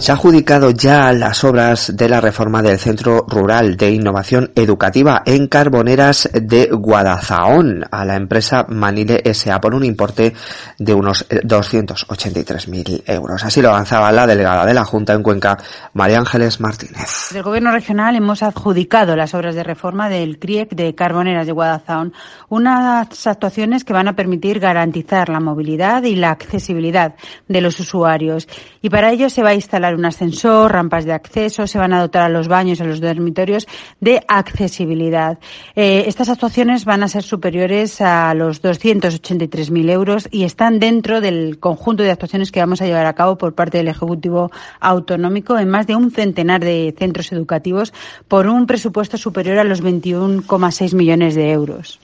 Se 0.00 0.12
ha 0.12 0.14
adjudicado 0.14 0.70
ya 0.70 1.12
las 1.12 1.44
obras 1.44 1.94
de 1.94 2.08
la 2.08 2.22
reforma 2.22 2.62
del 2.62 2.78
Centro 2.78 3.26
Rural 3.28 3.76
de 3.76 3.90
Innovación 3.90 4.50
Educativa 4.54 5.22
en 5.26 5.46
Carboneras 5.46 6.26
de 6.32 6.70
Guadalajara 6.72 7.86
a 7.90 8.04
la 8.06 8.16
empresa 8.16 8.64
Manile 8.66 9.20
S.A. 9.22 9.60
por 9.60 9.74
un 9.74 9.84
importe 9.84 10.32
de 10.78 10.94
unos 10.94 11.28
283.000 11.28 13.02
euros. 13.08 13.44
Así 13.44 13.60
lo 13.60 13.68
avanzaba 13.68 14.10
la 14.10 14.26
delegada 14.26 14.64
de 14.64 14.72
la 14.72 14.86
Junta 14.86 15.12
en 15.12 15.22
Cuenca, 15.22 15.58
María 15.92 16.18
Ángeles 16.18 16.60
Martínez. 16.60 17.28
Del 17.34 17.42
Gobierno 17.42 17.70
regional 17.70 18.16
hemos 18.16 18.42
adjudicado 18.42 19.16
las 19.16 19.34
obras 19.34 19.54
de 19.54 19.64
reforma 19.64 20.08
del 20.08 20.38
CRIEC 20.38 20.70
de 20.70 20.94
Carboneras 20.94 21.46
de 21.46 21.52
Guadalajara, 21.52 22.10
unas 22.48 23.26
actuaciones 23.26 23.84
que 23.84 23.92
van 23.92 24.08
a 24.08 24.16
permitir 24.16 24.60
garantizar 24.60 25.28
la 25.28 25.40
movilidad 25.40 26.04
y 26.04 26.16
la 26.16 26.30
accesibilidad 26.30 27.16
de 27.48 27.60
los 27.60 27.78
usuarios. 27.80 28.48
Y 28.80 28.88
para 28.88 29.12
ello 29.12 29.28
se 29.28 29.42
va 29.42 29.50
a 29.50 29.54
instalar 29.54 29.89
un 29.94 30.04
ascensor, 30.04 30.72
rampas 30.72 31.04
de 31.04 31.12
acceso, 31.12 31.66
se 31.66 31.78
van 31.78 31.92
a 31.92 32.00
dotar 32.00 32.22
a 32.22 32.28
los 32.28 32.48
baños 32.48 32.78
y 32.78 32.82
a 32.82 32.86
los 32.86 33.00
dormitorios 33.00 33.66
de 34.00 34.22
accesibilidad. 34.28 35.38
Eh, 35.74 36.04
estas 36.06 36.28
actuaciones 36.28 36.84
van 36.84 37.02
a 37.02 37.08
ser 37.08 37.22
superiores 37.22 38.00
a 38.00 38.34
los 38.34 38.62
283.000 38.62 39.90
euros 39.90 40.28
y 40.30 40.44
están 40.44 40.78
dentro 40.78 41.20
del 41.20 41.58
conjunto 41.58 42.02
de 42.02 42.10
actuaciones 42.10 42.52
que 42.52 42.60
vamos 42.60 42.82
a 42.82 42.86
llevar 42.86 43.06
a 43.06 43.14
cabo 43.14 43.38
por 43.38 43.54
parte 43.54 43.78
del 43.78 43.88
Ejecutivo 43.88 44.50
Autonómico 44.80 45.58
en 45.58 45.68
más 45.68 45.86
de 45.86 45.96
un 45.96 46.10
centenar 46.10 46.62
de 46.62 46.94
centros 46.98 47.32
educativos 47.32 47.92
por 48.28 48.46
un 48.46 48.66
presupuesto 48.66 49.16
superior 49.16 49.58
a 49.58 49.64
los 49.64 49.82
21,6 49.82 50.94
millones 50.94 51.34
de 51.34 51.50
euros. 51.50 52.00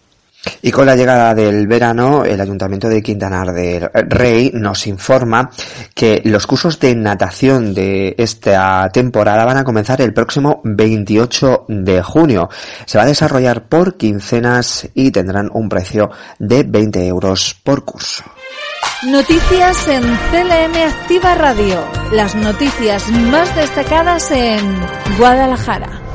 Y 0.63 0.71
con 0.71 0.87
la 0.87 0.97
llegada 0.97 1.35
del 1.35 1.67
verano, 1.67 2.25
el 2.25 2.41
Ayuntamiento 2.41 2.89
de 2.89 3.03
Quintanar 3.03 3.53
del 3.53 3.89
Rey 4.09 4.51
nos 4.55 4.87
informa 4.87 5.51
que 5.95 6.23
los 6.25 6.47
cursos 6.47 6.79
de 6.81 6.95
natación 6.95 7.75
de 7.75 8.15
esta 8.19 8.89
temporada 8.91 9.45
van 9.45 9.59
a 9.59 9.65
comenzar 9.65 10.01
el 10.01 10.13
próximo 10.13 10.61
28 10.65 11.67
de 11.69 12.03
junio. 12.03 12.49
Se 12.85 12.99
va 12.99 13.05
a 13.05 13.09
desarrollar 13.09 13.69
por 13.69 13.97
quincenas 13.97 14.89
y 14.95 15.11
tendrán 15.11 15.51
un 15.53 15.69
precio 15.69 16.11
de 16.39 16.63
20 16.63 17.07
euros 17.07 17.57
por 17.63 17.85
curso. 17.85 18.25
Noticias 19.05 19.89
en 19.89 20.03
CLM 20.03 20.89
Activa 20.89 21.35
Radio. 21.35 21.85
Las 22.13 22.35
noticias 22.35 23.11
más 23.11 23.55
destacadas 23.55 24.31
en 24.31 24.59
Guadalajara. 25.19 26.06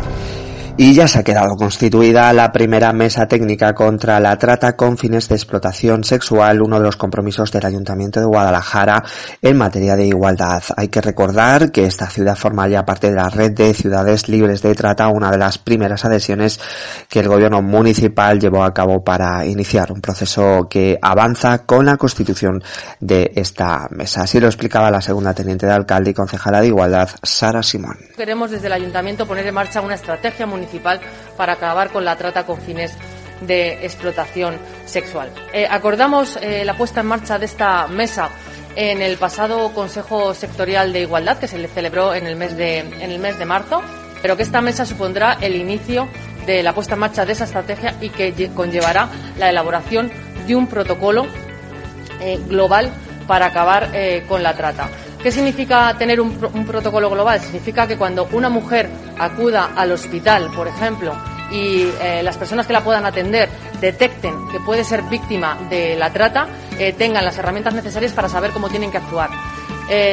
Y 0.84 0.96
ya 0.96 1.08
se 1.08 1.20
ha 1.20 1.24
quedado 1.24 1.56
constituida 1.58 2.34
la 2.34 2.52
primera 2.52 2.92
mesa 2.92 3.28
técnica 3.28 3.76
contra 3.76 4.20
la 4.20 4.36
trata 4.40 4.76
con 4.76 4.98
fines 4.98 5.30
de 5.30 5.36
explotación 5.36 6.04
sexual, 6.04 6.60
uno 6.60 6.80
de 6.80 6.86
los 6.86 6.98
compromisos 6.98 7.52
del 7.52 7.68
Ayuntamiento 7.68 8.20
de 8.20 8.26
Guadalajara 8.26 9.04
en 9.44 9.58
materia 9.58 9.96
de 9.96 10.08
igualdad. 10.08 10.64
Hay 10.76 10.88
que 10.88 11.00
recordar 11.00 11.72
que 11.72 11.86
esta 11.86 12.10
ciudad 12.10 12.36
forma 12.36 12.68
ya 12.68 12.84
parte 12.84 13.12
de 13.12 13.16
la 13.16 13.30
red 13.30 13.52
de 13.52 13.76
ciudades 13.76 14.28
libres 14.28 14.64
de 14.64 14.74
trata, 14.74 15.08
una 15.10 15.30
de 15.30 15.38
las 15.38 15.60
primeras 15.60 16.04
adhesiones 16.04 16.60
que 17.08 17.20
el 17.20 17.28
gobierno 17.28 17.62
municipal 17.62 18.40
llevó 18.40 18.64
a 18.64 18.74
cabo 18.74 19.04
para 19.04 19.46
iniciar 19.46 19.92
un 19.92 20.02
proceso 20.02 20.68
que 20.68 20.98
avanza 21.00 21.60
con 21.60 21.86
la 21.86 21.98
constitución 21.98 22.64
de 23.00 23.32
esta 23.36 23.88
mesa. 23.92 24.24
Así 24.24 24.40
lo 24.40 24.48
explicaba 24.48 24.90
la 24.90 25.02
segunda 25.02 25.36
teniente 25.36 25.68
de 25.68 25.74
alcalde 25.74 26.10
y 26.10 26.14
concejala 26.16 26.60
de 26.60 26.70
igualdad, 26.70 27.08
Sara 27.22 27.62
Simón. 27.62 28.00
Queremos 28.18 28.50
desde 28.50 28.66
el 28.66 28.74
Ayuntamiento 28.74 29.28
poner 29.28 29.46
en 29.46 29.54
marcha 29.54 29.80
una 29.82 29.94
estrategia 29.94 30.48
para 30.80 31.54
acabar 31.54 31.92
con 31.92 32.06
la 32.06 32.16
trata 32.16 32.46
con 32.46 32.60
fines 32.62 32.96
de 33.42 33.86
explotación 33.86 34.58
sexual. 34.86 35.32
Eh, 35.54 35.68
acordamos 35.70 36.38
eh, 36.42 36.64
la 36.64 36.78
puesta 36.78 37.02
en 37.02 37.08
marcha 37.08 37.40
de 37.40 37.46
esta 37.46 37.88
mesa 37.88 38.30
en 38.76 39.02
el 39.02 39.18
pasado 39.18 39.74
Consejo 39.74 40.34
Sectorial 40.34 40.94
de 40.94 41.02
Igualdad 41.02 41.38
que 41.38 41.48
se 41.48 41.58
le 41.58 41.68
celebró 41.68 42.14
en 42.14 42.26
el 42.26 42.36
mes 42.36 42.56
de, 42.56 42.80
en 42.80 43.12
el 43.12 43.20
mes 43.20 43.38
de 43.38 43.46
marzo, 43.46 43.82
pero 44.22 44.38
que 44.38 44.44
esta 44.44 44.62
mesa 44.62 44.86
supondrá 44.86 45.38
el 45.42 45.56
inicio 45.56 46.08
de 46.46 46.64
la 46.64 46.74
puesta 46.74 46.94
en 46.94 47.02
marcha 47.02 47.26
de 47.26 47.34
esa 47.34 47.44
estrategia 47.44 47.96
y 48.00 48.10
que 48.10 48.52
conllevará 48.54 49.10
la 49.38 49.50
elaboración 49.50 50.12
de 50.48 50.56
un 50.56 50.68
protocolo 50.68 51.26
eh, 52.22 52.40
global 52.48 52.92
para 53.28 53.48
acabar 53.48 53.92
con 54.28 54.44
la 54.44 54.54
trata. 54.56 54.90
¿Qué 55.24 55.32
significa 55.32 55.96
tener 55.98 56.20
un, 56.20 56.34
protocolo 56.66 57.10
global? 57.10 57.40
Significa 57.40 57.86
que 57.88 57.98
cuando 57.98 58.28
una 58.32 58.50
mujer 58.50 58.90
acuda 59.20 59.72
al 59.76 59.92
hospital, 59.92 60.50
por 60.56 60.68
ejemplo, 60.68 61.14
y 61.52 61.84
eh, 62.02 62.22
las 62.24 62.38
personas 62.38 62.66
que 62.66 62.74
la 62.74 62.84
puedan 62.84 63.06
atender 63.06 63.48
detecten 63.80 64.34
que 64.52 64.60
puede 64.60 64.84
ser 64.84 65.04
víctima 65.04 65.58
de 65.70 65.96
la 65.96 66.12
trata, 66.12 66.48
tengan 66.98 67.24
las 67.24 67.38
herramientas 67.38 67.76
necesarias 67.76 68.14
para 68.14 68.28
saber 68.28 68.52
cómo 68.52 68.70
tienen 68.70 68.90
que 68.90 68.98
actuar. 68.98 69.30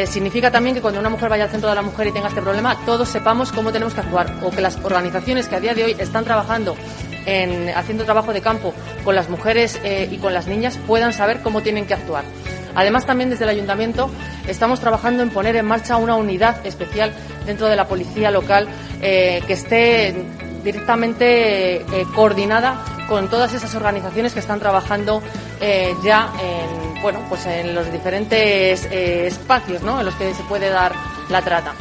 Significa 0.07 0.51
también 0.51 0.75
que 0.75 0.83
cuando 0.83 0.99
una 0.99 1.09
mujer 1.09 1.29
vaya 1.29 1.45
al 1.45 1.51
centro 1.51 1.69
de 1.69 1.77
la 1.77 1.83
mujer 1.83 2.09
y 2.09 2.13
tenga 2.13 2.29
este 2.29 2.43
problema, 2.43 2.77
todos 2.85 3.09
sepamos 3.09 3.53
cómo 3.53 3.71
tenemos 3.71 3.95
que 3.95 4.01
actuar 4.01 4.33
o 4.43 4.51
que 4.51 4.61
las 4.61 4.77
organizaciones 4.83 5.47
que 5.49 5.57
a 5.57 5.61
día 5.61 5.75
de 5.75 5.85
hoy 5.85 5.97
están 5.99 6.25
trabajando 6.25 6.77
en, 7.27 7.69
haciendo 7.71 8.05
trabajo 8.05 8.33
de 8.33 8.41
campo 8.41 8.75
con 9.05 9.15
las 9.15 9.29
mujeres 9.29 9.81
y 9.85 10.17
con 10.19 10.35
las 10.35 10.47
niñas 10.49 10.79
puedan 10.87 11.13
saber 11.13 11.41
cómo 11.43 11.63
tienen 11.63 11.87
que 11.87 11.95
actuar. 11.95 12.25
Además, 12.75 13.07
también 13.07 13.31
desde 13.31 13.45
el 13.45 13.51
ayuntamiento 13.51 14.11
estamos 14.47 14.81
trabajando 14.81 15.23
en 15.23 15.31
poner 15.31 15.57
en 15.57 15.67
marcha 15.67 15.97
una 15.97 16.15
unidad 16.15 16.65
especial 16.65 17.13
dentro 17.45 17.67
de 17.67 17.75
la 17.77 17.89
policía 17.89 18.31
local 18.31 18.69
eh, 19.01 19.43
que 19.47 19.55
esté 19.55 20.15
directamente 20.63 21.77
eh, 21.77 21.85
coordinada 22.15 22.85
con 23.09 23.29
todas 23.29 23.55
esas 23.55 23.75
organizaciones 23.75 24.33
que 24.33 24.41
están 24.41 24.61
trabajando 24.61 25.23
eh, 25.61 25.95
ya 26.05 26.31
en, 26.41 27.03
bueno, 27.03 27.21
pues 27.29 27.47
en 27.47 27.75
los 27.75 27.91
diferentes 27.91 28.85
espacios 28.85 29.83
en 29.83 30.05
los 30.05 30.15
que 30.15 30.35
se 30.35 30.43
puede 30.45 30.69
dar 30.69 30.93
la 31.29 31.43
trata 31.43 31.75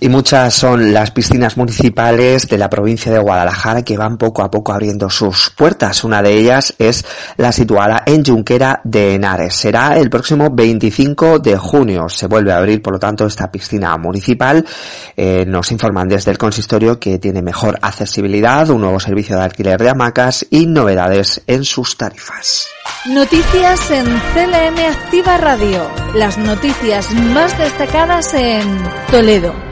y 0.00 0.08
muchas 0.08 0.54
son 0.54 0.92
las 0.92 1.10
piscinas 1.10 1.56
municipales 1.56 2.48
de 2.48 2.58
la 2.58 2.70
provincia 2.70 3.10
de 3.10 3.18
Guadalajara 3.18 3.82
que 3.82 3.96
van 3.96 4.16
poco 4.16 4.42
a 4.42 4.50
poco 4.50 4.72
abriendo 4.72 5.10
sus 5.10 5.50
puertas. 5.50 6.04
Una 6.04 6.22
de 6.22 6.34
ellas 6.34 6.74
es 6.78 7.04
la 7.36 7.52
situada 7.52 8.02
en 8.06 8.24
Junquera 8.24 8.80
de 8.84 9.14
Henares. 9.14 9.54
Será 9.54 9.96
el 9.96 10.08
próximo 10.08 10.50
25 10.50 11.40
de 11.40 11.56
junio. 11.56 12.08
Se 12.08 12.26
vuelve 12.26 12.52
a 12.52 12.58
abrir, 12.58 12.80
por 12.80 12.92
lo 12.92 12.98
tanto, 12.98 13.26
esta 13.26 13.50
piscina 13.50 13.96
municipal. 13.96 14.64
Eh, 15.16 15.44
nos 15.46 15.72
informan 15.72 16.08
desde 16.08 16.30
el 16.30 16.38
consistorio 16.38 16.98
que 17.00 17.18
tiene 17.18 17.42
mejor 17.42 17.78
accesibilidad, 17.82 18.68
un 18.70 18.82
nuevo 18.82 19.00
servicio 19.00 19.36
de 19.36 19.42
alquiler 19.42 19.80
de 19.80 19.90
hamacas 19.90 20.46
y 20.50 20.66
novedades 20.66 21.42
en 21.46 21.64
sus 21.64 21.96
tarifas. 21.96 22.68
Noticias 23.06 23.90
en 23.90 24.04
CLM 24.04 24.78
Activa 24.90 25.38
Radio. 25.38 25.88
Las 26.14 26.38
noticias 26.38 27.12
más 27.14 27.56
destacadas 27.58 28.34
en 28.34 28.66
Toledo 29.10 29.68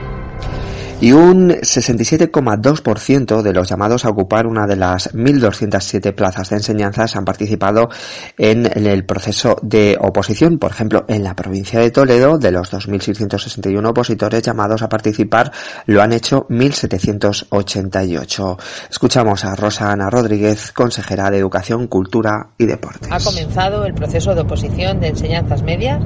y 0.99 1.11
un 1.11 1.49
67,2% 1.49 3.43
de 3.43 3.53
los 3.53 3.69
llamados 3.69 4.03
a 4.05 4.09
ocupar 4.09 4.47
una 4.47 4.65
de 4.65 4.75
las 4.75 5.13
1.207 5.13 6.15
plazas 6.15 6.49
de 6.49 6.55
enseñanzas 6.55 7.15
han 7.15 7.23
participado 7.23 7.89
en 8.37 8.65
el 8.65 9.05
proceso 9.05 9.57
de 9.61 9.95
oposición. 9.99 10.57
Por 10.57 10.71
ejemplo, 10.71 11.05
en 11.07 11.23
la 11.23 11.35
provincia 11.35 11.79
de 11.79 11.91
Toledo, 11.91 12.39
de 12.39 12.49
los 12.51 12.73
2.661 12.73 13.87
opositores 13.87 14.41
llamados 14.41 14.81
a 14.81 14.89
participar, 14.89 15.51
lo 15.85 16.01
han 16.01 16.13
hecho 16.13 16.47
1.788. 16.49 18.57
Escuchamos 18.89 19.45
a 19.45 19.55
Rosa 19.55 19.91
Ana 19.91 20.09
Rodríguez, 20.09 20.71
consejera 20.71 21.29
de 21.29 21.37
Educación, 21.37 21.85
Cultura 21.87 22.53
y 22.57 22.65
Deportes. 22.65 23.07
Ha 23.11 23.19
comenzado 23.19 23.85
el 23.85 23.93
proceso 23.93 24.33
de 24.33 24.41
oposición 24.41 24.99
de 24.99 25.09
enseñanzas 25.09 25.61
medias 25.61 26.01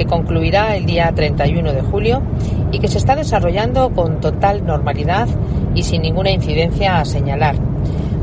que 0.00 0.06
concluirá 0.06 0.76
el 0.76 0.86
día 0.86 1.12
31 1.14 1.74
de 1.74 1.82
julio 1.82 2.22
y 2.72 2.78
que 2.78 2.88
se 2.88 2.96
está 2.96 3.16
desarrollando 3.16 3.90
con 3.90 4.18
total 4.18 4.64
normalidad 4.64 5.28
y 5.74 5.82
sin 5.82 6.00
ninguna 6.00 6.30
incidencia 6.30 7.00
a 7.00 7.04
señalar. 7.04 7.56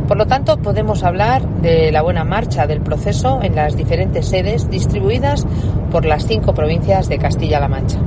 Por 0.08 0.18
lo 0.18 0.26
tanto, 0.26 0.58
podemos 0.58 1.04
hablar 1.04 1.48
de 1.62 1.92
la 1.92 2.02
buena 2.02 2.24
marcha 2.24 2.66
del 2.66 2.82
proceso 2.82 3.44
en 3.44 3.56
las 3.56 3.78
diferentes 3.78 4.28
sedes 4.28 4.72
distribuidas 4.72 5.46
por 5.92 6.04
las 6.06 6.26
cinco 6.26 6.56
provincias 6.56 7.10
de 7.10 7.20
Castilla-La 7.20 7.68
Mancha. 7.68 8.00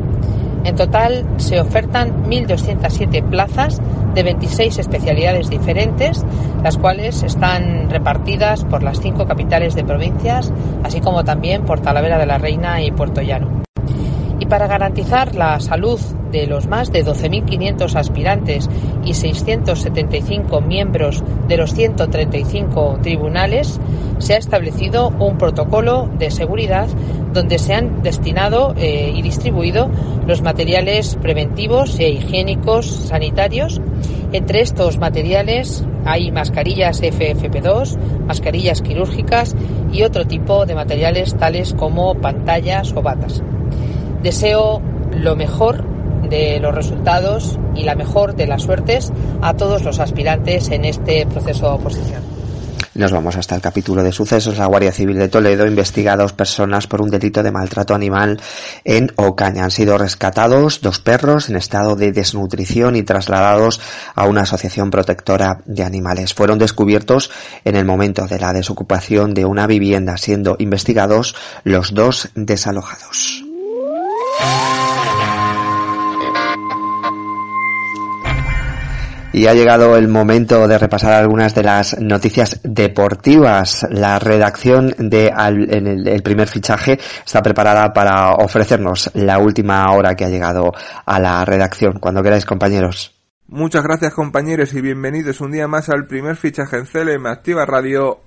En 0.64 0.74
total 0.74 1.24
se 1.36 1.60
ofertan 1.60 2.24
1.207 2.24 3.22
plazas 3.22 3.80
de 4.16 4.24
26 4.24 4.80
especialidades 4.80 5.48
diferentes, 5.48 6.26
las 6.64 6.76
cuales 6.76 7.22
están 7.22 7.88
repartidas 7.88 8.64
por 8.64 8.82
las 8.82 9.00
cinco 9.00 9.26
capitales 9.26 9.76
de 9.76 9.84
provincias, 9.84 10.52
así 10.82 11.00
como 11.00 11.22
también 11.22 11.64
por 11.64 11.78
Talavera 11.78 12.18
de 12.18 12.26
la 12.26 12.38
Reina 12.38 12.82
y 12.82 12.90
Puerto 12.90 13.22
Llano. 13.22 13.59
Para 14.50 14.66
garantizar 14.66 15.36
la 15.36 15.60
salud 15.60 16.00
de 16.32 16.48
los 16.48 16.66
más 16.66 16.90
de 16.90 17.04
12.500 17.04 17.94
aspirantes 17.94 18.68
y 19.04 19.14
675 19.14 20.60
miembros 20.60 21.22
de 21.46 21.56
los 21.56 21.72
135 21.72 22.98
tribunales, 23.00 23.78
se 24.18 24.34
ha 24.34 24.38
establecido 24.38 25.12
un 25.20 25.38
protocolo 25.38 26.10
de 26.18 26.32
seguridad 26.32 26.88
donde 27.32 27.60
se 27.60 27.74
han 27.74 28.02
destinado 28.02 28.74
eh, 28.76 29.12
y 29.14 29.22
distribuido 29.22 29.88
los 30.26 30.42
materiales 30.42 31.16
preventivos 31.22 31.96
e 32.00 32.10
higiénicos 32.10 32.86
sanitarios. 32.86 33.80
Entre 34.32 34.62
estos 34.62 34.98
materiales 34.98 35.84
hay 36.04 36.32
mascarillas 36.32 37.00
FFP2, 37.00 37.96
mascarillas 38.26 38.82
quirúrgicas 38.82 39.54
y 39.92 40.02
otro 40.02 40.26
tipo 40.26 40.66
de 40.66 40.74
materiales 40.74 41.36
tales 41.36 41.72
como 41.72 42.16
pantallas 42.16 42.92
o 42.96 43.00
batas. 43.00 43.44
Deseo 44.22 44.82
lo 45.12 45.36
mejor 45.36 45.84
de 46.28 46.60
los 46.60 46.74
resultados 46.74 47.58
y 47.74 47.84
la 47.84 47.94
mejor 47.94 48.36
de 48.36 48.46
las 48.46 48.62
suertes 48.62 49.12
a 49.40 49.54
todos 49.54 49.82
los 49.82 49.98
aspirantes 49.98 50.68
en 50.70 50.84
este 50.84 51.26
proceso 51.26 51.66
de 51.68 51.74
oposición. 51.74 52.40
Nos 52.92 53.12
vamos 53.12 53.36
hasta 53.36 53.54
el 53.54 53.62
capítulo 53.62 54.02
de 54.02 54.12
sucesos. 54.12 54.58
La 54.58 54.66
Guardia 54.66 54.92
Civil 54.92 55.16
de 55.16 55.28
Toledo 55.28 55.66
investiga 55.66 56.12
a 56.12 56.16
dos 56.16 56.32
personas 56.32 56.86
por 56.86 57.00
un 57.00 57.08
delito 57.08 57.42
de 57.42 57.52
maltrato 57.52 57.94
animal 57.94 58.40
en 58.84 59.12
Ocaña. 59.16 59.64
Han 59.64 59.70
sido 59.70 59.96
rescatados 59.96 60.80
dos 60.82 60.98
perros 60.98 61.48
en 61.48 61.56
estado 61.56 61.96
de 61.96 62.12
desnutrición 62.12 62.96
y 62.96 63.02
trasladados 63.02 63.80
a 64.14 64.26
una 64.26 64.42
asociación 64.42 64.90
protectora 64.90 65.62
de 65.64 65.84
animales. 65.84 66.34
Fueron 66.34 66.58
descubiertos 66.58 67.30
en 67.64 67.76
el 67.76 67.86
momento 67.86 68.26
de 68.26 68.38
la 68.38 68.52
desocupación 68.52 69.34
de 69.34 69.44
una 69.44 69.66
vivienda, 69.66 70.18
siendo 70.18 70.56
investigados 70.58 71.36
los 71.64 71.94
dos 71.94 72.28
desalojados. 72.34 73.49
Y 79.32 79.46
ha 79.46 79.54
llegado 79.54 79.96
el 79.96 80.08
momento 80.08 80.66
de 80.66 80.76
repasar 80.76 81.12
algunas 81.12 81.54
de 81.54 81.62
las 81.62 81.98
noticias 82.00 82.60
deportivas. 82.64 83.86
La 83.88 84.18
redacción 84.18 84.94
de 84.98 85.28
el, 85.28 86.22
primer 86.22 86.48
fichaje 86.48 86.98
está 87.24 87.40
preparada 87.40 87.92
para 87.92 88.32
ofrecernos 88.32 89.10
la 89.14 89.38
última 89.38 89.90
hora 89.92 90.16
que 90.16 90.24
ha 90.24 90.28
llegado 90.28 90.72
a 91.06 91.20
la 91.20 91.44
redacción. 91.44 92.00
Cuando 92.00 92.22
queráis, 92.22 92.44
compañeros. 92.44 93.14
Muchas 93.46 93.82
gracias, 93.82 94.14
compañeros, 94.14 94.74
y 94.74 94.80
bienvenidos 94.80 95.40
un 95.40 95.52
día 95.52 95.68
más 95.68 95.88
al 95.88 96.06
primer 96.06 96.36
fichaje 96.36 96.76
en 96.76 96.86
CLM 96.86 97.26
Activa 97.26 97.64
Radio 97.64 98.20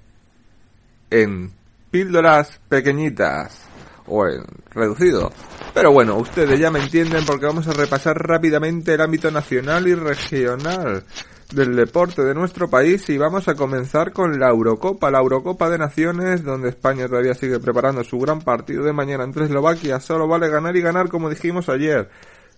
en 1.10 1.52
píldoras 1.92 2.60
pequeñitas 2.70 3.62
o 4.08 4.26
en 4.26 4.44
reducido. 4.72 5.32
Pero 5.74 5.92
bueno, 5.92 6.18
ustedes 6.18 6.60
ya 6.60 6.70
me 6.70 6.80
entienden 6.80 7.26
porque 7.26 7.48
vamos 7.48 7.68
a 7.68 7.74
repasar 7.74 8.16
rápidamente 8.16 8.94
el 8.94 9.02
ámbito 9.02 9.32
nacional 9.32 9.88
y 9.88 9.96
regional 9.96 11.04
del 11.52 11.76
deporte 11.76 12.24
de 12.24 12.36
nuestro 12.36 12.70
país 12.70 13.10
y 13.10 13.18
vamos 13.18 13.48
a 13.48 13.56
comenzar 13.56 14.12
con 14.14 14.40
la 14.40 14.50
Eurocopa, 14.50 15.10
la 15.10 15.20
Eurocopa 15.20 15.70
de 15.72 15.80
Naciones, 15.80 16.44
donde 16.44 16.70
España 16.70 17.08
todavía 17.08 17.34
sigue 17.34 17.60
preparando 17.60 18.04
su 18.04 18.20
gran 18.20 18.42
partido 18.42 18.84
de 18.84 18.94
mañana 18.94 19.24
entre 19.24 19.46
Eslovaquia. 19.46 20.00
Solo 20.00 20.28
vale 20.28 20.48
ganar 20.48 20.76
y 20.76 20.82
ganar 20.82 21.10
como 21.10 21.28
dijimos 21.28 21.68
ayer. 21.70 22.08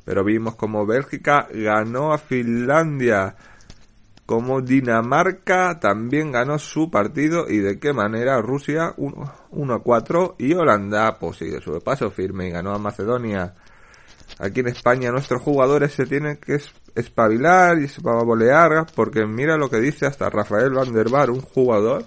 Pero 0.03 0.25
vimos 0.25 0.55
como 0.55 0.85
Bélgica 0.85 1.47
ganó 1.53 2.11
a 2.11 2.17
Finlandia 2.17 3.35
como 4.25 4.61
Dinamarca 4.61 5.79
también 5.79 6.31
ganó 6.31 6.57
su 6.57 6.89
partido 6.89 7.47
y 7.47 7.59
de 7.59 7.79
qué 7.79 7.93
manera 7.93 8.41
Rusia 8.41 8.93
1 8.97 9.73
a 9.73 9.79
4 9.83 10.35
y 10.39 10.53
Holanda 10.53 11.17
pues 11.19 11.37
sigue 11.37 11.61
su 11.61 11.79
paso 11.81 12.09
firme 12.09 12.47
y 12.47 12.51
ganó 12.51 12.73
a 12.73 12.79
Macedonia. 12.79 13.53
Aquí 14.39 14.61
en 14.61 14.67
España 14.67 15.11
nuestros 15.11 15.41
jugadores 15.41 15.93
se 15.93 16.05
tienen 16.07 16.37
que 16.37 16.59
espabilar 16.95 17.77
y 17.79 17.87
se 17.87 18.01
bolear 18.01 18.87
porque 18.95 19.25
mira 19.25 19.57
lo 19.57 19.69
que 19.69 19.79
dice 19.79 20.07
hasta 20.07 20.29
Rafael 20.29 20.71
van 20.71 20.93
der 20.93 21.09
Bar, 21.09 21.29
un 21.29 21.41
jugador 21.41 22.05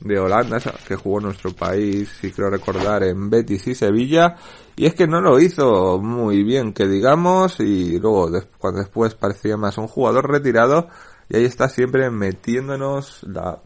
de 0.00 0.18
Holanda 0.18 0.58
que 0.86 0.96
jugó 0.96 1.18
en 1.18 1.26
nuestro 1.26 1.52
país, 1.52 2.08
si 2.20 2.32
creo 2.32 2.50
recordar, 2.50 3.02
en 3.04 3.30
Betis 3.30 3.66
y 3.68 3.74
Sevilla, 3.74 4.36
y 4.76 4.86
es 4.86 4.94
que 4.94 5.06
no 5.06 5.20
lo 5.20 5.38
hizo 5.40 5.98
muy 5.98 6.42
bien, 6.42 6.72
que 6.72 6.86
digamos, 6.86 7.60
y 7.60 7.98
luego 7.98 8.30
cuando 8.58 8.80
después 8.80 9.14
parecía 9.14 9.56
más 9.56 9.78
un 9.78 9.88
jugador 9.88 10.30
retirado, 10.30 10.88
y 11.30 11.36
ahí 11.36 11.44
está 11.44 11.68
siempre 11.68 12.10
metiéndonos 12.10 13.22
la 13.22 13.58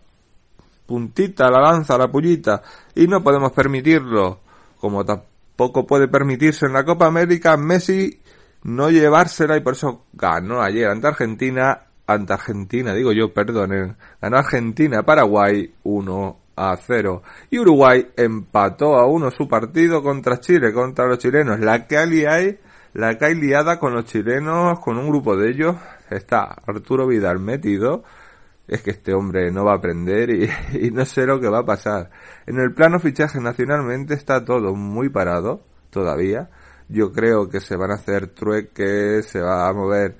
puntita, 0.86 1.50
la 1.50 1.60
lanza, 1.60 1.96
la 1.96 2.08
pullita. 2.08 2.62
Y 2.94 3.08
no 3.08 3.24
podemos 3.24 3.52
permitirlo. 3.52 4.40
Como 4.78 5.02
tampoco 5.02 5.86
puede 5.86 6.06
permitirse 6.08 6.66
en 6.66 6.74
la 6.74 6.84
Copa 6.84 7.06
América 7.06 7.56
Messi 7.56 8.20
no 8.64 8.90
llevársela 8.90 9.56
y 9.56 9.60
por 9.60 9.74
eso 9.74 10.04
ganó 10.12 10.62
ayer 10.62 10.88
ante 10.88 11.06
Argentina 11.06 11.82
ante 12.06 12.34
Argentina, 12.34 12.92
digo 12.92 13.12
yo, 13.12 13.32
perdón, 13.32 13.96
ganó 14.20 14.36
Argentina 14.36 15.02
Paraguay 15.02 15.72
1 15.84 16.38
a 16.56 16.76
0 16.76 17.22
y 17.50 17.58
Uruguay 17.58 18.08
empató 18.16 18.96
a 18.96 19.06
1 19.06 19.30
su 19.30 19.48
partido 19.48 20.02
contra 20.02 20.38
Chile, 20.38 20.72
contra 20.72 21.06
los 21.06 21.18
chilenos. 21.18 21.60
La 21.60 21.86
que 21.86 21.96
hay, 21.96 22.58
la 22.94 23.18
que 23.18 23.26
hay 23.26 23.34
liada 23.34 23.78
con 23.80 23.92
los 23.92 24.04
chilenos, 24.04 24.78
con 24.78 24.96
un 24.96 25.08
grupo 25.08 25.36
de 25.36 25.50
ellos, 25.50 25.76
está 26.10 26.44
Arturo 26.66 27.08
Vidal 27.08 27.40
metido. 27.40 28.04
Es 28.68 28.82
que 28.82 28.92
este 28.92 29.12
hombre 29.12 29.50
no 29.50 29.64
va 29.64 29.72
a 29.72 29.76
aprender 29.76 30.30
y, 30.74 30.90
no 30.92 31.04
sé 31.04 31.26
lo 31.26 31.40
que 31.40 31.48
va 31.48 31.60
a 31.60 31.66
pasar. 31.66 32.10
En 32.46 32.58
el 32.58 32.72
plano 32.72 33.00
fichaje 33.00 33.40
nacionalmente 33.40 34.14
está 34.14 34.44
todo 34.44 34.74
muy 34.74 35.08
parado 35.08 35.64
todavía. 35.90 36.50
Yo 36.88 37.12
creo 37.12 37.48
que 37.48 37.60
se 37.60 37.76
van 37.76 37.90
a 37.90 37.94
hacer 37.94 38.28
trueques, 38.28 39.26
se 39.26 39.40
va 39.40 39.68
a 39.68 39.72
mover 39.72 40.16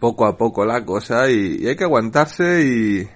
poco 0.00 0.26
a 0.26 0.36
poco 0.36 0.64
la 0.66 0.84
cosa 0.84 1.30
y, 1.30 1.66
hay 1.66 1.76
que 1.76 1.84
aguantarse 1.84 2.62
y, 2.62 3.08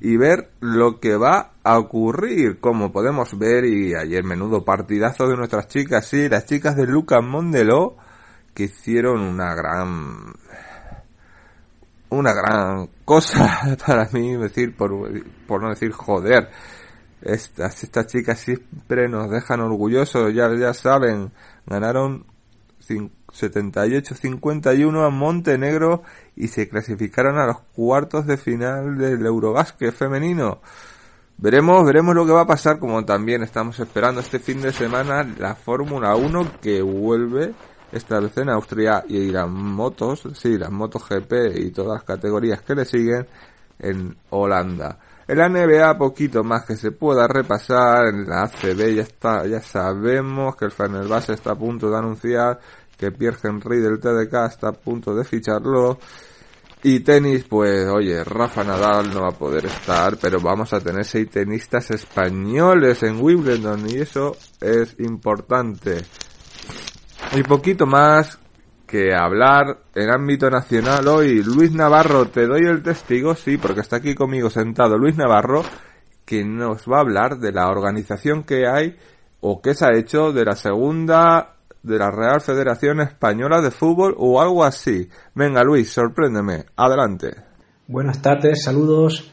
y 0.00 0.16
ver 0.16 0.50
lo 0.60 0.98
que 0.98 1.16
va 1.16 1.52
a 1.62 1.78
ocurrir, 1.78 2.58
como 2.58 2.90
podemos 2.90 3.38
ver, 3.38 3.66
y 3.66 3.94
ayer 3.94 4.24
menudo 4.24 4.64
partidazo 4.64 5.28
de 5.28 5.36
nuestras 5.36 5.68
chicas, 5.68 6.06
sí, 6.06 6.28
las 6.28 6.46
chicas 6.46 6.74
de 6.74 6.86
Lucas 6.86 7.22
Mondelo, 7.22 7.96
que 8.54 8.64
hicieron 8.64 9.20
una 9.20 9.54
gran, 9.54 10.32
una 12.08 12.32
gran 12.32 12.88
cosa 13.04 13.76
para 13.86 14.08
mí, 14.12 14.36
decir, 14.36 14.74
por, 14.74 14.90
por 15.46 15.62
no 15.62 15.68
decir 15.68 15.92
joder, 15.92 16.48
estas, 17.20 17.84
estas 17.84 18.06
chicas 18.06 18.40
siempre 18.40 19.06
nos 19.06 19.30
dejan 19.30 19.60
orgullosos, 19.60 20.32
ya, 20.32 20.48
ya 20.56 20.72
saben, 20.72 21.30
ganaron 21.66 22.24
78-51 22.96 25.06
a 25.06 25.10
Montenegro 25.10 26.02
y 26.36 26.48
se 26.48 26.68
clasificaron 26.68 27.38
a 27.38 27.46
los 27.46 27.60
cuartos 27.74 28.26
de 28.26 28.36
final 28.36 28.98
del 28.98 29.24
Eurobasket 29.24 29.94
femenino. 29.94 30.60
Veremos, 31.38 31.86
veremos 31.86 32.14
lo 32.14 32.26
que 32.26 32.32
va 32.32 32.42
a 32.42 32.46
pasar, 32.46 32.78
como 32.78 33.04
también 33.04 33.42
estamos 33.42 33.80
esperando 33.80 34.20
este 34.20 34.38
fin 34.38 34.60
de 34.60 34.72
semana 34.72 35.26
la 35.38 35.54
Fórmula 35.54 36.14
1 36.14 36.60
que 36.60 36.82
vuelve 36.82 37.54
esta 37.92 38.20
vez 38.20 38.36
en 38.36 38.50
Austria 38.50 39.04
y 39.08 39.30
las 39.30 39.48
motos, 39.48 40.28
sí, 40.34 40.58
las 40.58 40.70
motos 40.70 41.08
GP 41.08 41.56
y 41.56 41.70
todas 41.70 41.94
las 41.94 42.04
categorías 42.04 42.60
que 42.62 42.74
le 42.74 42.84
siguen 42.84 43.26
en 43.78 44.16
Holanda. 44.30 44.98
En 45.30 45.38
la 45.38 45.48
NBA 45.48 45.96
poquito 45.96 46.42
más 46.42 46.64
que 46.64 46.74
se 46.74 46.90
pueda 46.90 47.28
repasar, 47.28 48.08
en 48.08 48.28
la 48.28 48.42
ACB 48.42 48.96
ya 48.96 49.02
está, 49.02 49.46
ya 49.46 49.62
sabemos 49.62 50.56
que 50.56 50.64
el 50.64 50.72
Fenerbahce 50.72 51.34
está 51.34 51.52
a 51.52 51.54
punto 51.54 51.88
de 51.88 51.96
anunciar 51.96 52.58
que 52.98 53.12
Pierre 53.12 53.38
Henry 53.44 53.78
del 53.78 54.00
TDK 54.00 54.34
está 54.48 54.70
a 54.70 54.72
punto 54.72 55.14
de 55.14 55.22
ficharlo. 55.22 56.00
Y 56.82 56.98
tenis, 56.98 57.44
pues 57.48 57.86
oye, 57.86 58.24
Rafa 58.24 58.64
Nadal 58.64 59.14
no 59.14 59.20
va 59.20 59.28
a 59.28 59.38
poder 59.38 59.66
estar, 59.66 60.16
pero 60.16 60.40
vamos 60.40 60.72
a 60.72 60.80
tener 60.80 61.04
seis 61.04 61.30
tenistas 61.30 61.92
españoles 61.92 63.04
en 63.04 63.22
Wimbledon 63.22 63.88
y 63.88 63.98
eso 63.98 64.36
es 64.60 64.98
importante. 64.98 65.98
Y 67.36 67.44
poquito 67.44 67.86
más 67.86 68.39
que 68.90 69.14
hablar 69.14 69.78
en 69.94 70.10
ámbito 70.10 70.50
nacional 70.50 71.06
hoy. 71.06 71.44
Luis 71.44 71.72
Navarro, 71.72 72.26
te 72.26 72.48
doy 72.48 72.66
el 72.66 72.82
testigo, 72.82 73.36
sí, 73.36 73.56
porque 73.56 73.82
está 73.82 73.96
aquí 73.96 74.16
conmigo 74.16 74.50
sentado 74.50 74.98
Luis 74.98 75.16
Navarro, 75.16 75.62
que 76.24 76.44
nos 76.44 76.88
va 76.90 76.96
a 76.96 77.02
hablar 77.02 77.38
de 77.38 77.52
la 77.52 77.68
organización 77.68 78.42
que 78.42 78.66
hay 78.66 78.96
o 79.40 79.62
que 79.62 79.74
se 79.74 79.86
ha 79.86 79.96
hecho 79.96 80.32
de 80.32 80.44
la 80.44 80.56
segunda 80.56 81.54
de 81.84 81.98
la 81.98 82.10
Real 82.10 82.40
Federación 82.40 83.00
Española 83.00 83.60
de 83.60 83.70
Fútbol 83.70 84.16
o 84.18 84.40
algo 84.40 84.64
así. 84.64 85.08
Venga 85.36 85.62
Luis, 85.62 85.92
sorpréndeme, 85.92 86.64
adelante. 86.74 87.28
Buenas 87.86 88.20
tardes, 88.20 88.64
saludos. 88.64 89.30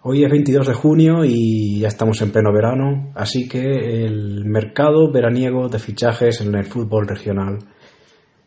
Hoy 0.00 0.24
es 0.24 0.30
22 0.30 0.66
de 0.66 0.74
junio 0.74 1.24
y 1.26 1.80
ya 1.80 1.88
estamos 1.88 2.22
en 2.22 2.32
pleno 2.32 2.52
verano, 2.54 3.12
así 3.14 3.46
que 3.46 3.60
el 4.04 4.46
mercado 4.46 5.12
veraniego 5.12 5.68
de 5.68 5.78
fichajes 5.78 6.40
en 6.40 6.54
el 6.54 6.64
fútbol 6.64 7.06
regional 7.06 7.58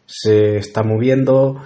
se 0.06 0.58
está 0.58 0.84
moviendo 0.84 1.62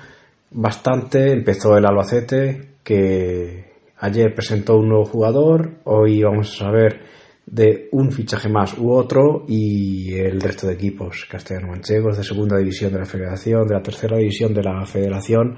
bastante. 0.52 1.32
Empezó 1.32 1.78
el 1.78 1.86
Albacete, 1.86 2.76
que 2.84 3.74
ayer 3.98 4.34
presentó 4.34 4.78
un 4.78 4.90
nuevo 4.90 5.06
jugador. 5.06 5.80
Hoy 5.86 6.24
vamos 6.24 6.54
a 6.54 6.66
saber 6.66 7.02
de 7.46 7.90
un 7.92 8.12
fichaje 8.12 8.48
más 8.48 8.78
u 8.78 8.92
otro 8.92 9.44
y 9.48 10.14
el 10.14 10.40
resto 10.40 10.68
de 10.68 10.74
equipos 10.74 11.26
castellano-manchegos 11.30 12.18
de 12.18 12.24
segunda 12.24 12.58
división 12.58 12.94
de 12.94 13.00
la 13.00 13.06
federación, 13.06 13.68
de 13.68 13.74
la 13.74 13.82
tercera 13.82 14.18
división 14.18 14.54
de 14.54 14.64
la 14.64 14.86
federación, 14.86 15.58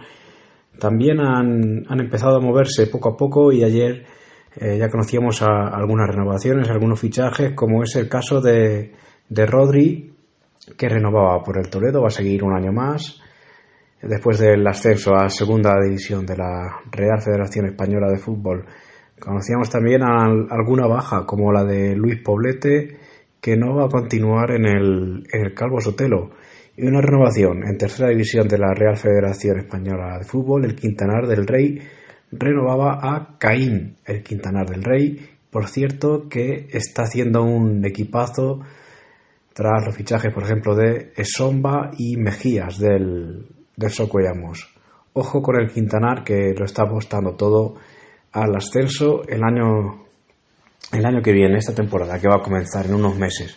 también 0.80 1.20
han, 1.20 1.86
empezado 2.00 2.38
a 2.38 2.42
moverse 2.42 2.88
poco 2.88 3.10
a 3.10 3.18
poco 3.18 3.52
y 3.52 3.64
ayer 3.64 4.06
eh, 4.56 4.78
ya 4.78 4.90
conocíamos 4.90 5.42
algunas 5.42 6.10
renovaciones, 6.10 6.70
algunos 6.70 7.00
fichajes, 7.00 7.54
como 7.54 7.84
es 7.84 7.96
el 7.96 8.08
caso 8.08 8.42
de, 8.42 8.94
de 9.30 9.46
Rodri, 9.46 10.11
que 10.78 10.90
renovaba 10.90 11.44
por 11.44 11.58
el 11.58 11.70
Toledo, 11.70 12.02
va 12.02 12.08
a 12.08 12.12
seguir 12.12 12.44
un 12.44 12.54
año 12.54 12.72
más. 12.72 13.20
Después 14.02 14.40
del 14.40 14.66
ascenso 14.66 15.14
a 15.16 15.30
segunda 15.30 15.80
división 15.80 16.26
de 16.26 16.38
la 16.38 16.82
Real 16.92 17.22
Federación 17.22 17.68
Española 17.68 18.10
de 18.10 18.18
Fútbol, 18.18 18.66
conocíamos 19.20 19.70
también 19.70 20.02
alguna 20.04 20.88
baja, 20.88 21.26
como 21.26 21.52
la 21.52 21.64
de 21.64 21.96
Luis 21.96 22.22
Poblete, 22.24 22.98
que 23.40 23.58
no 23.58 23.76
va 23.76 23.86
a 23.86 23.90
continuar 23.90 24.52
en 24.52 24.66
el, 24.66 25.24
en 25.32 25.46
el 25.46 25.54
Calvo 25.54 25.80
Sotelo. 25.82 26.32
Y 26.76 26.88
una 26.88 27.02
renovación 27.02 27.64
en 27.68 27.78
tercera 27.78 28.10
división 28.10 28.48
de 28.48 28.58
la 28.58 28.74
Real 28.74 28.98
Federación 28.98 29.60
Española 29.60 30.18
de 30.18 30.26
Fútbol, 30.26 30.66
el 30.66 30.76
Quintanar 30.76 31.28
del 31.28 31.46
Rey, 31.46 31.80
renovaba 32.32 33.00
a 33.02 33.38
Caín, 33.38 33.98
el 34.06 34.24
Quintanar 34.24 34.68
del 34.68 34.84
Rey. 34.84 35.30
Por 35.52 35.68
cierto, 35.68 36.28
que 36.30 36.68
está 36.72 37.04
haciendo 37.04 37.44
un 37.44 37.86
equipazo 37.86 38.62
tras 39.62 39.86
los 39.86 39.96
fichajes, 39.96 40.34
por 40.34 40.42
ejemplo, 40.42 40.76
de 40.76 41.14
Esomba 41.16 41.92
y 41.96 42.18
Mejías 42.18 42.80
del, 42.80 43.46
del 43.78 43.90
Socuellamos. 43.92 44.74
Ojo 45.14 45.44
con 45.44 45.62
el 45.62 45.72
Quintanar 45.72 46.24
que 46.24 46.56
lo 46.58 46.66
está 46.66 46.86
apostando 46.86 47.36
todo 47.36 47.76
al 48.32 48.56
ascenso 48.56 49.22
el 49.28 49.44
año, 49.44 50.08
el 50.92 51.06
año 51.06 51.22
que 51.22 51.32
viene, 51.32 51.60
esta 51.60 51.76
temporada, 51.76 52.18
que 52.18 52.28
va 52.28 52.38
a 52.38 52.44
comenzar 52.44 52.88
en 52.88 52.96
unos 52.96 53.16
meses. 53.20 53.56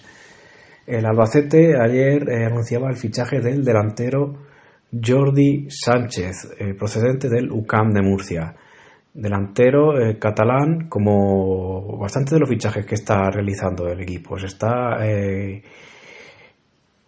El 0.86 1.06
Albacete 1.06 1.72
ayer 1.82 2.28
eh, 2.28 2.44
anunciaba 2.44 2.90
el 2.90 2.98
fichaje 2.98 3.40
del 3.40 3.64
delantero 3.64 4.34
Jordi 4.92 5.70
Sánchez, 5.70 6.54
eh, 6.58 6.74
procedente 6.74 7.30
del 7.30 7.50
UCAM 7.50 7.92
de 7.94 8.02
Murcia. 8.02 8.54
Delantero 9.14 9.98
eh, 9.98 10.18
catalán, 10.18 10.86
como 10.90 11.96
bastante 11.96 12.34
de 12.34 12.40
los 12.40 12.50
fichajes 12.50 12.84
que 12.84 12.96
está 12.96 13.30
realizando 13.30 13.88
el 13.88 14.02
equipo. 14.02 14.36
Está 14.36 14.98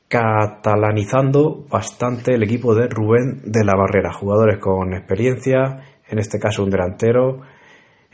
catalanizando 0.09 1.67
bastante 1.69 2.35
el 2.35 2.43
equipo 2.45 2.75
de 2.75 2.89
Rubén 2.89 3.43
de 3.45 3.65
la 3.65 3.75
Barrera, 3.77 4.13
jugadores 4.13 4.59
con 4.59 4.95
experiencia, 4.95 5.83
en 6.09 6.19
este 6.19 6.39
caso 6.39 6.63
un 6.63 6.71
delantero. 6.71 7.41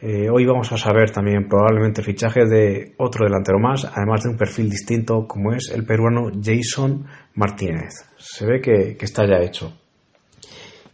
Eh, 0.00 0.28
hoy 0.31 0.46
vamos 0.46 0.72
a 0.72 0.78
saber 0.78 1.11
también 1.11 1.48
probablemente 1.48 2.02
fichaje 2.02 2.46
de 2.46 2.94
otro 2.98 3.24
delantero 3.24 3.59
más, 3.59 3.85
además 3.85 4.24
de 4.24 4.31
un 4.31 4.37
perfil 4.37 4.68
distinto 4.68 5.26
como 5.28 5.52
es 5.52 5.70
el 5.70 5.85
peruano 5.85 6.31
Jason 6.42 7.07
Martínez. 7.35 7.92
Se 8.16 8.46
ve 8.46 8.61
que, 8.61 8.96
que 8.96 9.05
está 9.05 9.26
ya 9.26 9.44
hecho. 9.44 9.72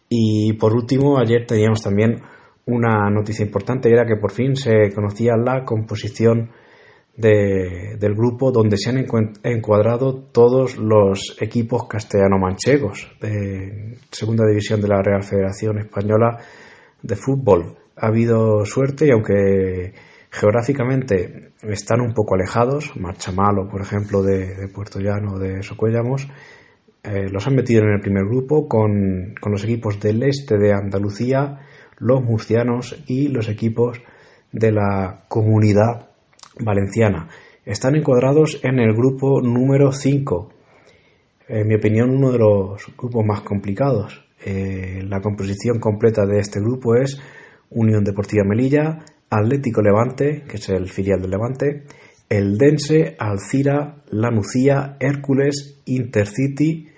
Y 0.08 0.52
por 0.54 0.74
último, 0.74 1.18
ayer 1.18 1.46
teníamos 1.46 1.82
también 1.82 2.20
una 2.66 3.08
noticia 3.08 3.44
importante, 3.44 3.90
era 3.90 4.04
que 4.04 4.16
por 4.16 4.32
fin 4.32 4.56
se 4.56 4.92
conocía 4.94 5.36
la 5.36 5.64
composición 5.64 6.50
del 7.18 8.14
grupo 8.14 8.52
donde 8.52 8.76
se 8.76 8.90
han 8.90 9.04
encuadrado 9.42 10.14
todos 10.30 10.76
los 10.76 11.36
equipos 11.40 11.88
castellano-manchegos 11.88 13.10
de 13.20 13.98
segunda 14.12 14.46
división 14.46 14.80
de 14.80 14.86
la 14.86 15.02
Real 15.02 15.24
Federación 15.24 15.80
Española 15.80 16.38
de 17.02 17.16
Fútbol. 17.16 17.76
Ha 17.96 18.06
habido 18.06 18.64
suerte 18.64 19.06
y 19.06 19.10
aunque 19.10 19.94
geográficamente 20.30 21.50
están 21.62 22.02
un 22.02 22.14
poco 22.14 22.36
alejados, 22.36 22.92
Marchamalo, 22.96 23.68
por 23.68 23.80
ejemplo, 23.80 24.22
de, 24.22 24.68
Puerto 24.72 25.00
Llano, 25.00 25.40
de 25.40 25.64
Socuellamos, 25.64 26.28
eh, 27.02 27.28
los 27.32 27.44
han 27.48 27.56
metido 27.56 27.82
en 27.82 27.94
el 27.94 28.00
primer 28.00 28.26
grupo 28.26 28.68
con, 28.68 29.34
con 29.40 29.50
los 29.50 29.64
equipos 29.64 29.98
del 29.98 30.22
este 30.22 30.56
de 30.56 30.72
Andalucía, 30.72 31.66
los 31.98 32.22
murcianos 32.22 33.02
y 33.08 33.26
los 33.26 33.48
equipos 33.48 34.00
de 34.52 34.70
la 34.70 35.24
comunidad 35.26 36.08
valenciana. 36.60 37.28
Están 37.64 37.96
encuadrados 37.96 38.60
en 38.62 38.78
el 38.78 38.94
grupo 38.94 39.40
número 39.40 39.92
5. 39.92 40.50
En 41.48 41.66
mi 41.66 41.74
opinión, 41.74 42.10
uno 42.10 42.32
de 42.32 42.38
los 42.38 42.82
grupos 42.96 43.24
más 43.24 43.42
complicados. 43.42 44.24
Eh, 44.44 45.02
la 45.06 45.20
composición 45.20 45.78
completa 45.78 46.24
de 46.24 46.38
este 46.38 46.60
grupo 46.60 46.94
es 46.94 47.20
Unión 47.70 48.04
Deportiva 48.04 48.44
Melilla, 48.44 49.00
Atlético 49.30 49.82
Levante, 49.82 50.44
que 50.48 50.56
es 50.56 50.68
el 50.68 50.88
filial 50.88 51.20
del 51.20 51.30
Levante, 51.30 51.84
el 52.28 52.56
Dense, 52.56 53.16
Alcira, 53.18 54.02
La 54.10 54.30
Nucía, 54.30 54.96
Hércules, 55.00 55.82
Intercity, 55.86 56.88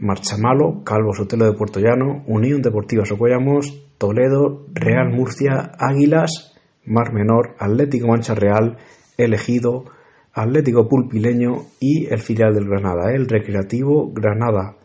Marchamalo, 0.00 0.82
Calvo 0.84 1.12
Sotelo 1.12 1.46
de 1.46 1.56
Puerto 1.56 1.80
Llano, 1.80 2.24
Unión 2.26 2.62
Deportiva 2.62 3.04
Socollamos, 3.04 3.88
Toledo, 3.98 4.66
Real 4.72 5.12
Murcia, 5.12 5.72
Águilas, 5.78 6.57
Mar 6.88 7.12
Menor, 7.12 7.54
Atlético 7.58 8.08
Mancha 8.08 8.34
Real, 8.34 8.76
Elegido, 9.16 9.84
Atlético 10.32 10.88
Pulpileño 10.88 11.66
y 11.80 12.06
el 12.06 12.20
filial 12.20 12.54
del 12.54 12.68
Granada, 12.68 13.12
el 13.12 13.28
Recreativo 13.28 14.10
Granada. 14.12 14.76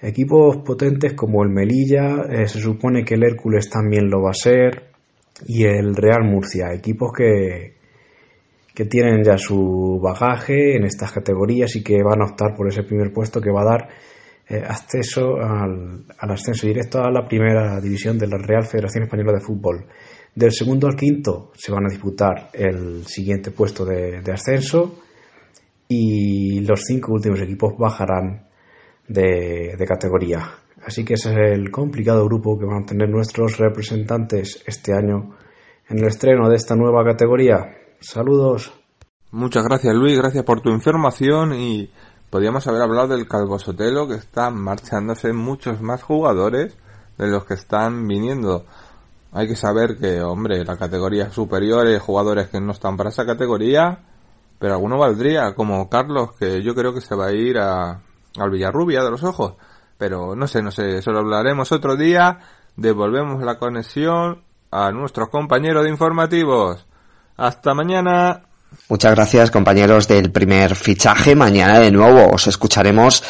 Equipos 0.00 0.58
potentes 0.58 1.12
como 1.12 1.42
el 1.42 1.50
Melilla, 1.50 2.22
eh, 2.30 2.46
se 2.46 2.60
supone 2.60 3.04
que 3.04 3.14
el 3.14 3.24
Hércules 3.24 3.68
también 3.68 4.08
lo 4.08 4.22
va 4.22 4.30
a 4.30 4.34
ser, 4.34 4.90
y 5.46 5.64
el 5.64 5.94
Real 5.94 6.24
Murcia, 6.24 6.72
equipos 6.72 7.12
que, 7.16 7.74
que 8.74 8.84
tienen 8.84 9.22
ya 9.22 9.36
su 9.36 10.00
bagaje 10.02 10.76
en 10.76 10.84
estas 10.84 11.12
categorías 11.12 11.74
y 11.76 11.82
que 11.82 12.02
van 12.02 12.22
a 12.22 12.30
optar 12.30 12.54
por 12.56 12.68
ese 12.68 12.82
primer 12.82 13.12
puesto 13.12 13.40
que 13.40 13.50
va 13.50 13.62
a 13.62 13.64
dar 13.64 13.88
eh, 14.48 14.62
acceso 14.66 15.36
al, 15.36 16.04
ascenso 16.18 16.66
directo 16.66 16.98
a 16.98 17.10
la 17.10 17.26
primera 17.26 17.80
división 17.80 18.18
de 18.18 18.26
la 18.26 18.36
Real 18.36 18.64
Federación 18.64 19.04
Española 19.04 19.32
de 19.32 19.40
Fútbol. 19.40 19.86
Del 20.34 20.52
segundo 20.52 20.86
al 20.86 20.96
quinto 20.96 21.50
se 21.54 21.72
van 21.72 21.86
a 21.86 21.90
disputar 21.90 22.50
el 22.52 23.04
siguiente 23.06 23.50
puesto 23.50 23.84
de, 23.84 24.22
ascenso 24.32 25.00
y 25.88 26.60
los 26.60 26.82
cinco 26.86 27.12
últimos 27.12 27.40
equipos 27.40 27.74
bajarán 27.76 28.46
de, 29.08 29.74
de, 29.76 29.86
categoría. 29.86 30.48
Así 30.86 31.04
que 31.04 31.14
ese 31.14 31.30
es 31.32 31.58
el 31.58 31.70
complicado 31.70 32.24
grupo 32.24 32.58
que 32.58 32.64
van 32.64 32.84
a 32.84 32.86
tener 32.86 33.08
nuestros 33.08 33.58
representantes 33.58 34.62
este 34.66 34.92
año 34.92 35.36
en 35.88 35.98
el 35.98 36.06
estreno 36.06 36.48
de 36.48 36.56
esta 36.56 36.76
nueva 36.76 37.04
categoría. 37.04 37.76
Saludos. 37.98 38.72
Muchas 39.32 39.64
gracias 39.64 39.94
Luis, 39.94 40.18
gracias 40.18 40.44
por 40.44 40.60
tu 40.60 40.70
información 40.70 41.54
y 41.54 41.90
podríamos 42.30 42.66
haber 42.66 42.82
hablado 42.82 43.08
del 43.08 43.28
Calvo 43.28 43.58
Sotelo 43.58 44.08
que 44.08 44.14
está 44.14 44.50
marchándose 44.50 45.32
muchos 45.32 45.80
más 45.82 46.02
jugadores 46.02 46.76
de 47.18 47.28
los 47.28 47.44
que 47.44 47.54
están 47.54 48.08
viniendo. 48.08 48.64
Hay 49.32 49.46
que 49.46 49.56
saber 49.56 49.96
que, 49.96 50.22
hombre, 50.22 50.64
la 50.64 50.76
categoría 50.76 51.30
superior 51.30 51.86
hay 51.86 51.98
jugadores 51.98 52.48
que 52.48 52.60
no 52.60 52.72
están 52.72 52.96
para 52.96 53.10
esa 53.10 53.24
categoría, 53.24 54.00
pero 54.58 54.74
alguno 54.74 54.98
valdría, 54.98 55.54
como 55.54 55.88
Carlos, 55.88 56.32
que 56.38 56.62
yo 56.62 56.74
creo 56.74 56.92
que 56.92 57.00
se 57.00 57.14
va 57.14 57.26
a 57.26 57.32
ir 57.32 57.58
a, 57.58 58.02
al 58.38 58.50
Villarrubia 58.50 59.02
de 59.02 59.10
los 59.10 59.22
Ojos. 59.22 59.54
Pero 59.96 60.34
no 60.34 60.46
sé, 60.46 60.62
no 60.62 60.70
sé, 60.70 60.98
eso 60.98 61.12
lo 61.12 61.20
hablaremos 61.20 61.72
otro 61.72 61.96
día. 61.96 62.40
Devolvemos 62.76 63.42
la 63.42 63.58
conexión 63.58 64.42
a 64.70 64.90
nuestros 64.90 65.28
compañeros 65.28 65.84
de 65.84 65.90
informativos. 65.90 66.86
Hasta 67.36 67.74
mañana. 67.74 68.49
Muchas 68.88 69.14
gracias 69.14 69.50
compañeros 69.50 70.08
del 70.08 70.32
primer 70.32 70.74
fichaje. 70.74 71.36
Mañana 71.36 71.78
de 71.78 71.92
nuevo 71.92 72.28
os 72.32 72.46
escucharemos 72.48 73.22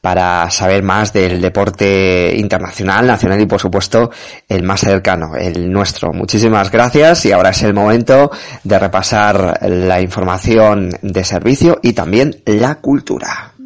para 0.00 0.48
saber 0.50 0.82
más 0.82 1.12
del 1.12 1.40
deporte 1.40 2.34
internacional, 2.36 3.06
nacional 3.06 3.40
y 3.40 3.46
por 3.46 3.60
supuesto 3.60 4.10
el 4.48 4.62
más 4.62 4.80
cercano, 4.80 5.34
el 5.36 5.70
nuestro. 5.72 6.12
Muchísimas 6.12 6.70
gracias 6.70 7.26
y 7.26 7.32
ahora 7.32 7.50
es 7.50 7.62
el 7.62 7.74
momento 7.74 8.30
de 8.62 8.78
repasar 8.78 9.58
la 9.62 10.00
información 10.00 10.90
de 11.02 11.24
servicio 11.24 11.80
y 11.82 11.94
también 11.94 12.42
la 12.46 12.76
cultura. 12.76 13.57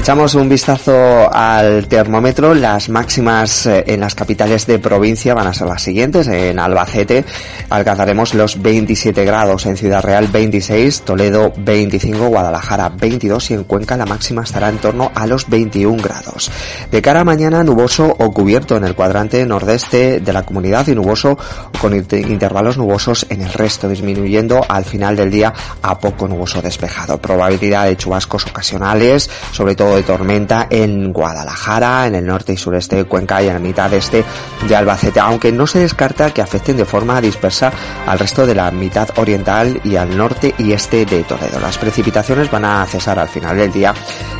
Echamos 0.00 0.34
un 0.34 0.48
vistazo 0.48 1.30
al 1.30 1.86
termómetro. 1.86 2.54
Las 2.54 2.88
máximas 2.88 3.66
eh, 3.66 3.84
en 3.86 4.00
las 4.00 4.14
capitales 4.14 4.66
de 4.66 4.78
provincia 4.78 5.34
van 5.34 5.46
a 5.46 5.52
ser 5.52 5.66
las 5.66 5.82
siguientes. 5.82 6.26
En 6.26 6.58
Albacete 6.58 7.22
alcanzaremos 7.68 8.32
los 8.32 8.62
27 8.62 9.26
grados, 9.26 9.66
en 9.66 9.76
Ciudad 9.76 10.02
Real 10.02 10.28
26, 10.28 11.02
Toledo 11.02 11.52
25, 11.54 12.28
Guadalajara 12.28 12.88
22 12.88 13.50
y 13.50 13.54
en 13.54 13.64
Cuenca 13.64 13.98
la 13.98 14.06
máxima 14.06 14.42
estará 14.42 14.70
en 14.70 14.78
torno 14.78 15.12
a 15.14 15.26
los 15.26 15.46
21 15.50 16.02
grados. 16.02 16.50
De 16.90 17.02
cara 17.02 17.20
a 17.20 17.24
mañana 17.24 17.62
nuboso 17.62 18.16
o 18.18 18.32
cubierto 18.32 18.78
en 18.78 18.84
el 18.84 18.94
cuadrante 18.94 19.44
nordeste 19.44 20.20
de 20.20 20.32
la 20.32 20.44
comunidad 20.44 20.86
y 20.88 20.94
nuboso 20.94 21.36
con 21.78 21.94
intervalos 21.94 22.78
nubosos 22.78 23.26
en 23.28 23.42
el 23.42 23.52
resto, 23.52 23.86
disminuyendo 23.86 24.64
al 24.66 24.86
final 24.86 25.14
del 25.14 25.30
día 25.30 25.52
a 25.82 25.98
poco 25.98 26.26
nuboso 26.26 26.62
despejado. 26.62 27.18
Probabilidad 27.18 27.84
de 27.84 27.98
chubascos 27.98 28.46
ocasionales, 28.46 29.28
sobre 29.52 29.74
todo 29.74 29.89
de 29.96 30.02
tormenta 30.02 30.66
en 30.70 31.12
Guadalajara, 31.12 32.06
en 32.06 32.14
el 32.14 32.26
norte 32.26 32.52
y 32.52 32.56
sureste 32.56 32.96
de 32.96 33.04
Cuenca 33.04 33.42
y 33.42 33.48
en 33.48 33.54
la 33.54 33.60
mitad 33.60 33.92
este 33.92 34.24
de 34.66 34.76
Albacete, 34.76 35.20
aunque 35.20 35.52
no 35.52 35.66
se 35.66 35.80
descarta 35.80 36.30
que 36.32 36.42
afecten 36.42 36.76
de 36.76 36.84
forma 36.84 37.20
dispersa 37.20 37.72
al 38.06 38.18
resto 38.18 38.46
de 38.46 38.54
la 38.54 38.70
mitad 38.70 39.08
oriental 39.16 39.80
y 39.84 39.96
al 39.96 40.16
norte 40.16 40.54
y 40.58 40.72
este 40.72 41.04
de 41.04 41.22
Toledo. 41.24 41.60
Las 41.60 41.78
precipitaciones 41.78 42.50
van 42.50 42.64
a 42.64 42.86
cesar 42.86 43.18
al 43.18 43.28
final 43.28 43.56
del 43.56 43.72
día 43.72 43.94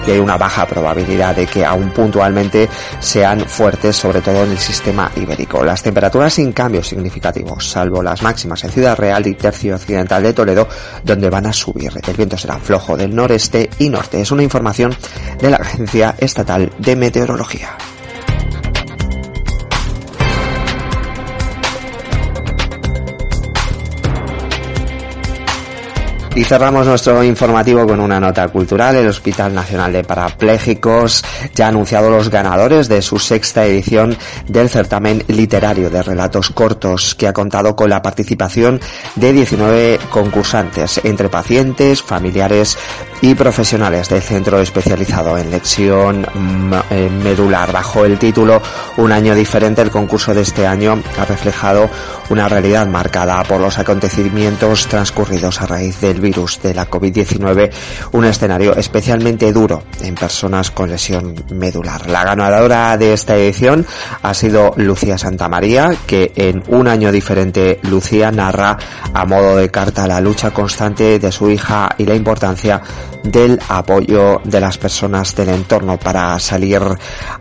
y 0.07 0.11
hay 0.11 0.19
una 0.19 0.37
baja 0.37 0.67
probabilidad 0.67 1.37
de 1.37 1.47
que 1.47 1.65
aún 1.65 1.91
puntualmente 1.91 2.69
sean 3.01 3.41
fuertes, 3.41 3.97
sobre 3.97 4.21
todo 4.21 4.45
en 4.45 4.53
el 4.53 4.59
sistema 4.59 5.11
ibérico. 5.17 5.63
Las 5.65 5.83
temperaturas 5.83 6.35
sin 6.35 6.53
cambios 6.53 6.89
significativos, 6.89 7.69
salvo 7.69 8.03
las 8.03 8.23
máximas 8.23 8.63
en 8.65 8.71
Ciudad 8.71 8.97
Real 8.97 9.27
y 9.27 9.35
tercio 9.35 9.75
occidental 9.75 10.23
de 10.23 10.33
Toledo, 10.33 10.69
donde 11.05 11.31
van 11.31 11.47
a 11.47 11.53
subir. 11.53 11.93
El 12.07 12.17
viento 12.17 12.37
será 12.37 12.59
flojo 12.59 12.97
del 12.97 13.15
noreste 13.15 13.69
y 13.79 13.89
norte. 13.89 14.21
Es 14.21 14.31
una 14.31 14.43
información 14.43 14.95
de 15.41 15.51
la 15.51 15.57
Agencia 15.57 16.15
Estatal 16.19 16.73
de 16.79 16.97
Meteorología. 16.97 17.77
Y 26.41 26.45
cerramos 26.45 26.87
nuestro 26.87 27.23
informativo 27.23 27.87
con 27.87 28.01
una 28.01 28.19
nota 28.19 28.49
cultural. 28.49 28.97
El 28.97 29.09
Hospital 29.09 29.53
Nacional 29.53 29.93
de 29.93 30.05
Parapléjicos 30.05 31.23
ya 31.55 31.67
ha 31.67 31.69
anunciado 31.69 32.09
los 32.09 32.31
ganadores 32.31 32.89
de 32.89 33.03
su 33.03 33.19
sexta 33.19 33.67
edición 33.67 34.17
del 34.49 34.71
certamen 34.71 35.23
literario 35.29 35.91
de 35.91 36.03
relatos 36.03 36.49
cortos, 36.49 37.15
que 37.15 37.29
ha 37.29 37.35
contado 37.35 37.77
con 37.77 37.91
la 37.91 38.01
participación 38.01 38.81
de 39.17 39.35
19 39.35 40.01
concursantes, 40.09 41.03
entre 41.05 41.29
pacientes, 41.29 42.03
familiares 42.03 42.79
y 43.21 43.35
profesionales 43.35 44.09
del 44.09 44.23
centro 44.23 44.61
especializado 44.61 45.37
en 45.37 45.51
lección 45.51 46.27
eh, 46.89 47.11
medular. 47.23 47.71
Bajo 47.71 48.07
el 48.07 48.19
título 48.19 48.63
Un 48.97 49.13
año 49.13 49.35
diferente, 49.35 49.83
el 49.83 49.91
concurso 49.91 50.33
de 50.33 50.41
este 50.41 50.67
año 50.67 51.03
ha 51.19 51.27
reflejado 51.27 51.91
una 52.31 52.49
realidad 52.49 52.87
marcada 52.87 53.43
por 53.43 53.61
los 53.61 53.79
acontecimientos 53.79 54.87
transcurridos 54.87 55.61
a 55.61 55.67
raíz 55.67 56.01
del 56.01 56.21
virus 56.21 56.63
de 56.63 56.75
la 56.75 56.89
COVID-19, 56.89 57.71
un 58.13 58.25
escenario 58.25 58.75
especialmente 58.77 59.53
duro 59.53 59.83
en 60.01 60.15
personas 60.15 60.71
con 60.71 60.91
lesión 60.91 61.35
medular. 61.51 62.09
La 62.09 62.25
ganadora 62.25 62.97
de 62.97 63.13
esta 63.13 63.37
edición 63.37 63.85
ha 64.23 64.33
sido 64.33 64.73
Lucía 64.77 65.19
Santamaría, 65.19 65.95
que 66.07 66.33
en 66.37 66.63
un 66.69 66.87
año 66.89 67.11
diferente 67.11 67.81
Lucía 67.83 68.31
narra 68.31 68.79
a 69.13 69.27
modo 69.27 69.57
de 69.57 69.71
carta 69.71 70.07
la 70.07 70.21
lucha 70.21 70.53
constante 70.53 71.19
de 71.19 71.33
su 71.33 71.51
hija 71.51 71.91
y 71.99 72.05
la 72.05 72.15
importancia 72.15 72.81
del 73.25 73.59
apoyo 73.69 74.41
de 74.45 74.61
las 74.61 74.79
personas 74.79 75.35
del 75.35 75.51
entorno 75.51 75.99
para 75.99 76.39
salir 76.39 76.81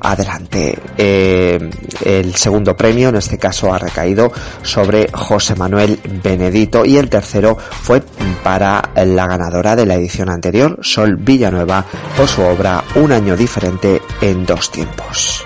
adelante. 0.01 0.77
Eh, 0.97 1.69
el 2.03 2.35
segundo 2.35 2.75
premio 2.75 3.09
en 3.09 3.15
este 3.15 3.37
caso 3.37 3.73
ha 3.73 3.77
recaído 3.77 4.31
sobre 4.61 4.78
José 5.13 5.55
Manuel 5.55 5.99
Benedito 6.23 6.85
y 6.85 6.97
el 6.97 7.09
tercero 7.09 7.57
fue 7.57 8.01
para 8.43 8.81
la 8.95 9.27
ganadora 9.27 9.75
de 9.75 9.85
la 9.85 9.95
edición 9.95 10.29
anterior, 10.29 10.79
Sol 10.81 11.17
Villanueva, 11.17 11.85
por 12.15 12.27
su 12.27 12.41
obra 12.41 12.83
Un 12.95 13.11
año 13.11 13.35
diferente 13.35 14.01
en 14.21 14.45
dos 14.45 14.71
tiempos. 14.71 15.43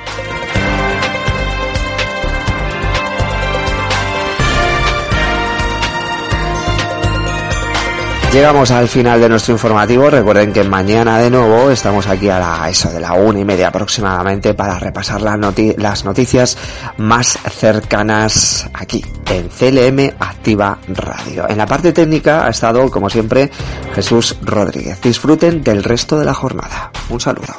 Llegamos 8.33 8.71
al 8.71 8.87
final 8.87 9.21
de 9.21 9.29
nuestro 9.29 9.53
informativo. 9.53 10.09
Recuerden 10.09 10.51
que 10.51 10.63
mañana 10.63 11.19
de 11.19 11.29
nuevo 11.29 11.69
estamos 11.69 12.07
aquí 12.07 12.29
a 12.29 12.39
la, 12.39 12.67
eso 12.67 12.89
de 12.89 12.99
la 12.99 13.13
una 13.13 13.39
y 13.39 13.45
media 13.45 13.67
aproximadamente 13.67 14.55
para 14.55 14.79
repasar 14.79 15.21
las 15.21 16.03
noticias 16.03 16.57
más 16.97 17.37
cercanas 17.51 18.67
aquí 18.73 19.05
en 19.27 19.49
CLM 19.49 20.15
Activa 20.19 20.79
Radio. 20.87 21.47
En 21.47 21.59
la 21.59 21.67
parte 21.67 21.93
técnica 21.93 22.47
ha 22.47 22.49
estado, 22.49 22.89
como 22.89 23.07
siempre, 23.07 23.51
Jesús 23.93 24.35
Rodríguez. 24.41 24.99
Disfruten 24.99 25.63
del 25.63 25.83
resto 25.83 26.17
de 26.17 26.25
la 26.25 26.33
jornada. 26.33 26.91
Un 27.09 27.19
saludo. 27.19 27.53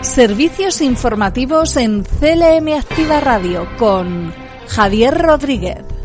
Servicios 0.00 0.80
informativos 0.80 1.76
en 1.76 2.04
CLM 2.04 2.78
Activa 2.78 3.20
Radio 3.20 3.68
con 3.76 4.32
Javier 4.66 5.14
Rodríguez. 5.18 5.97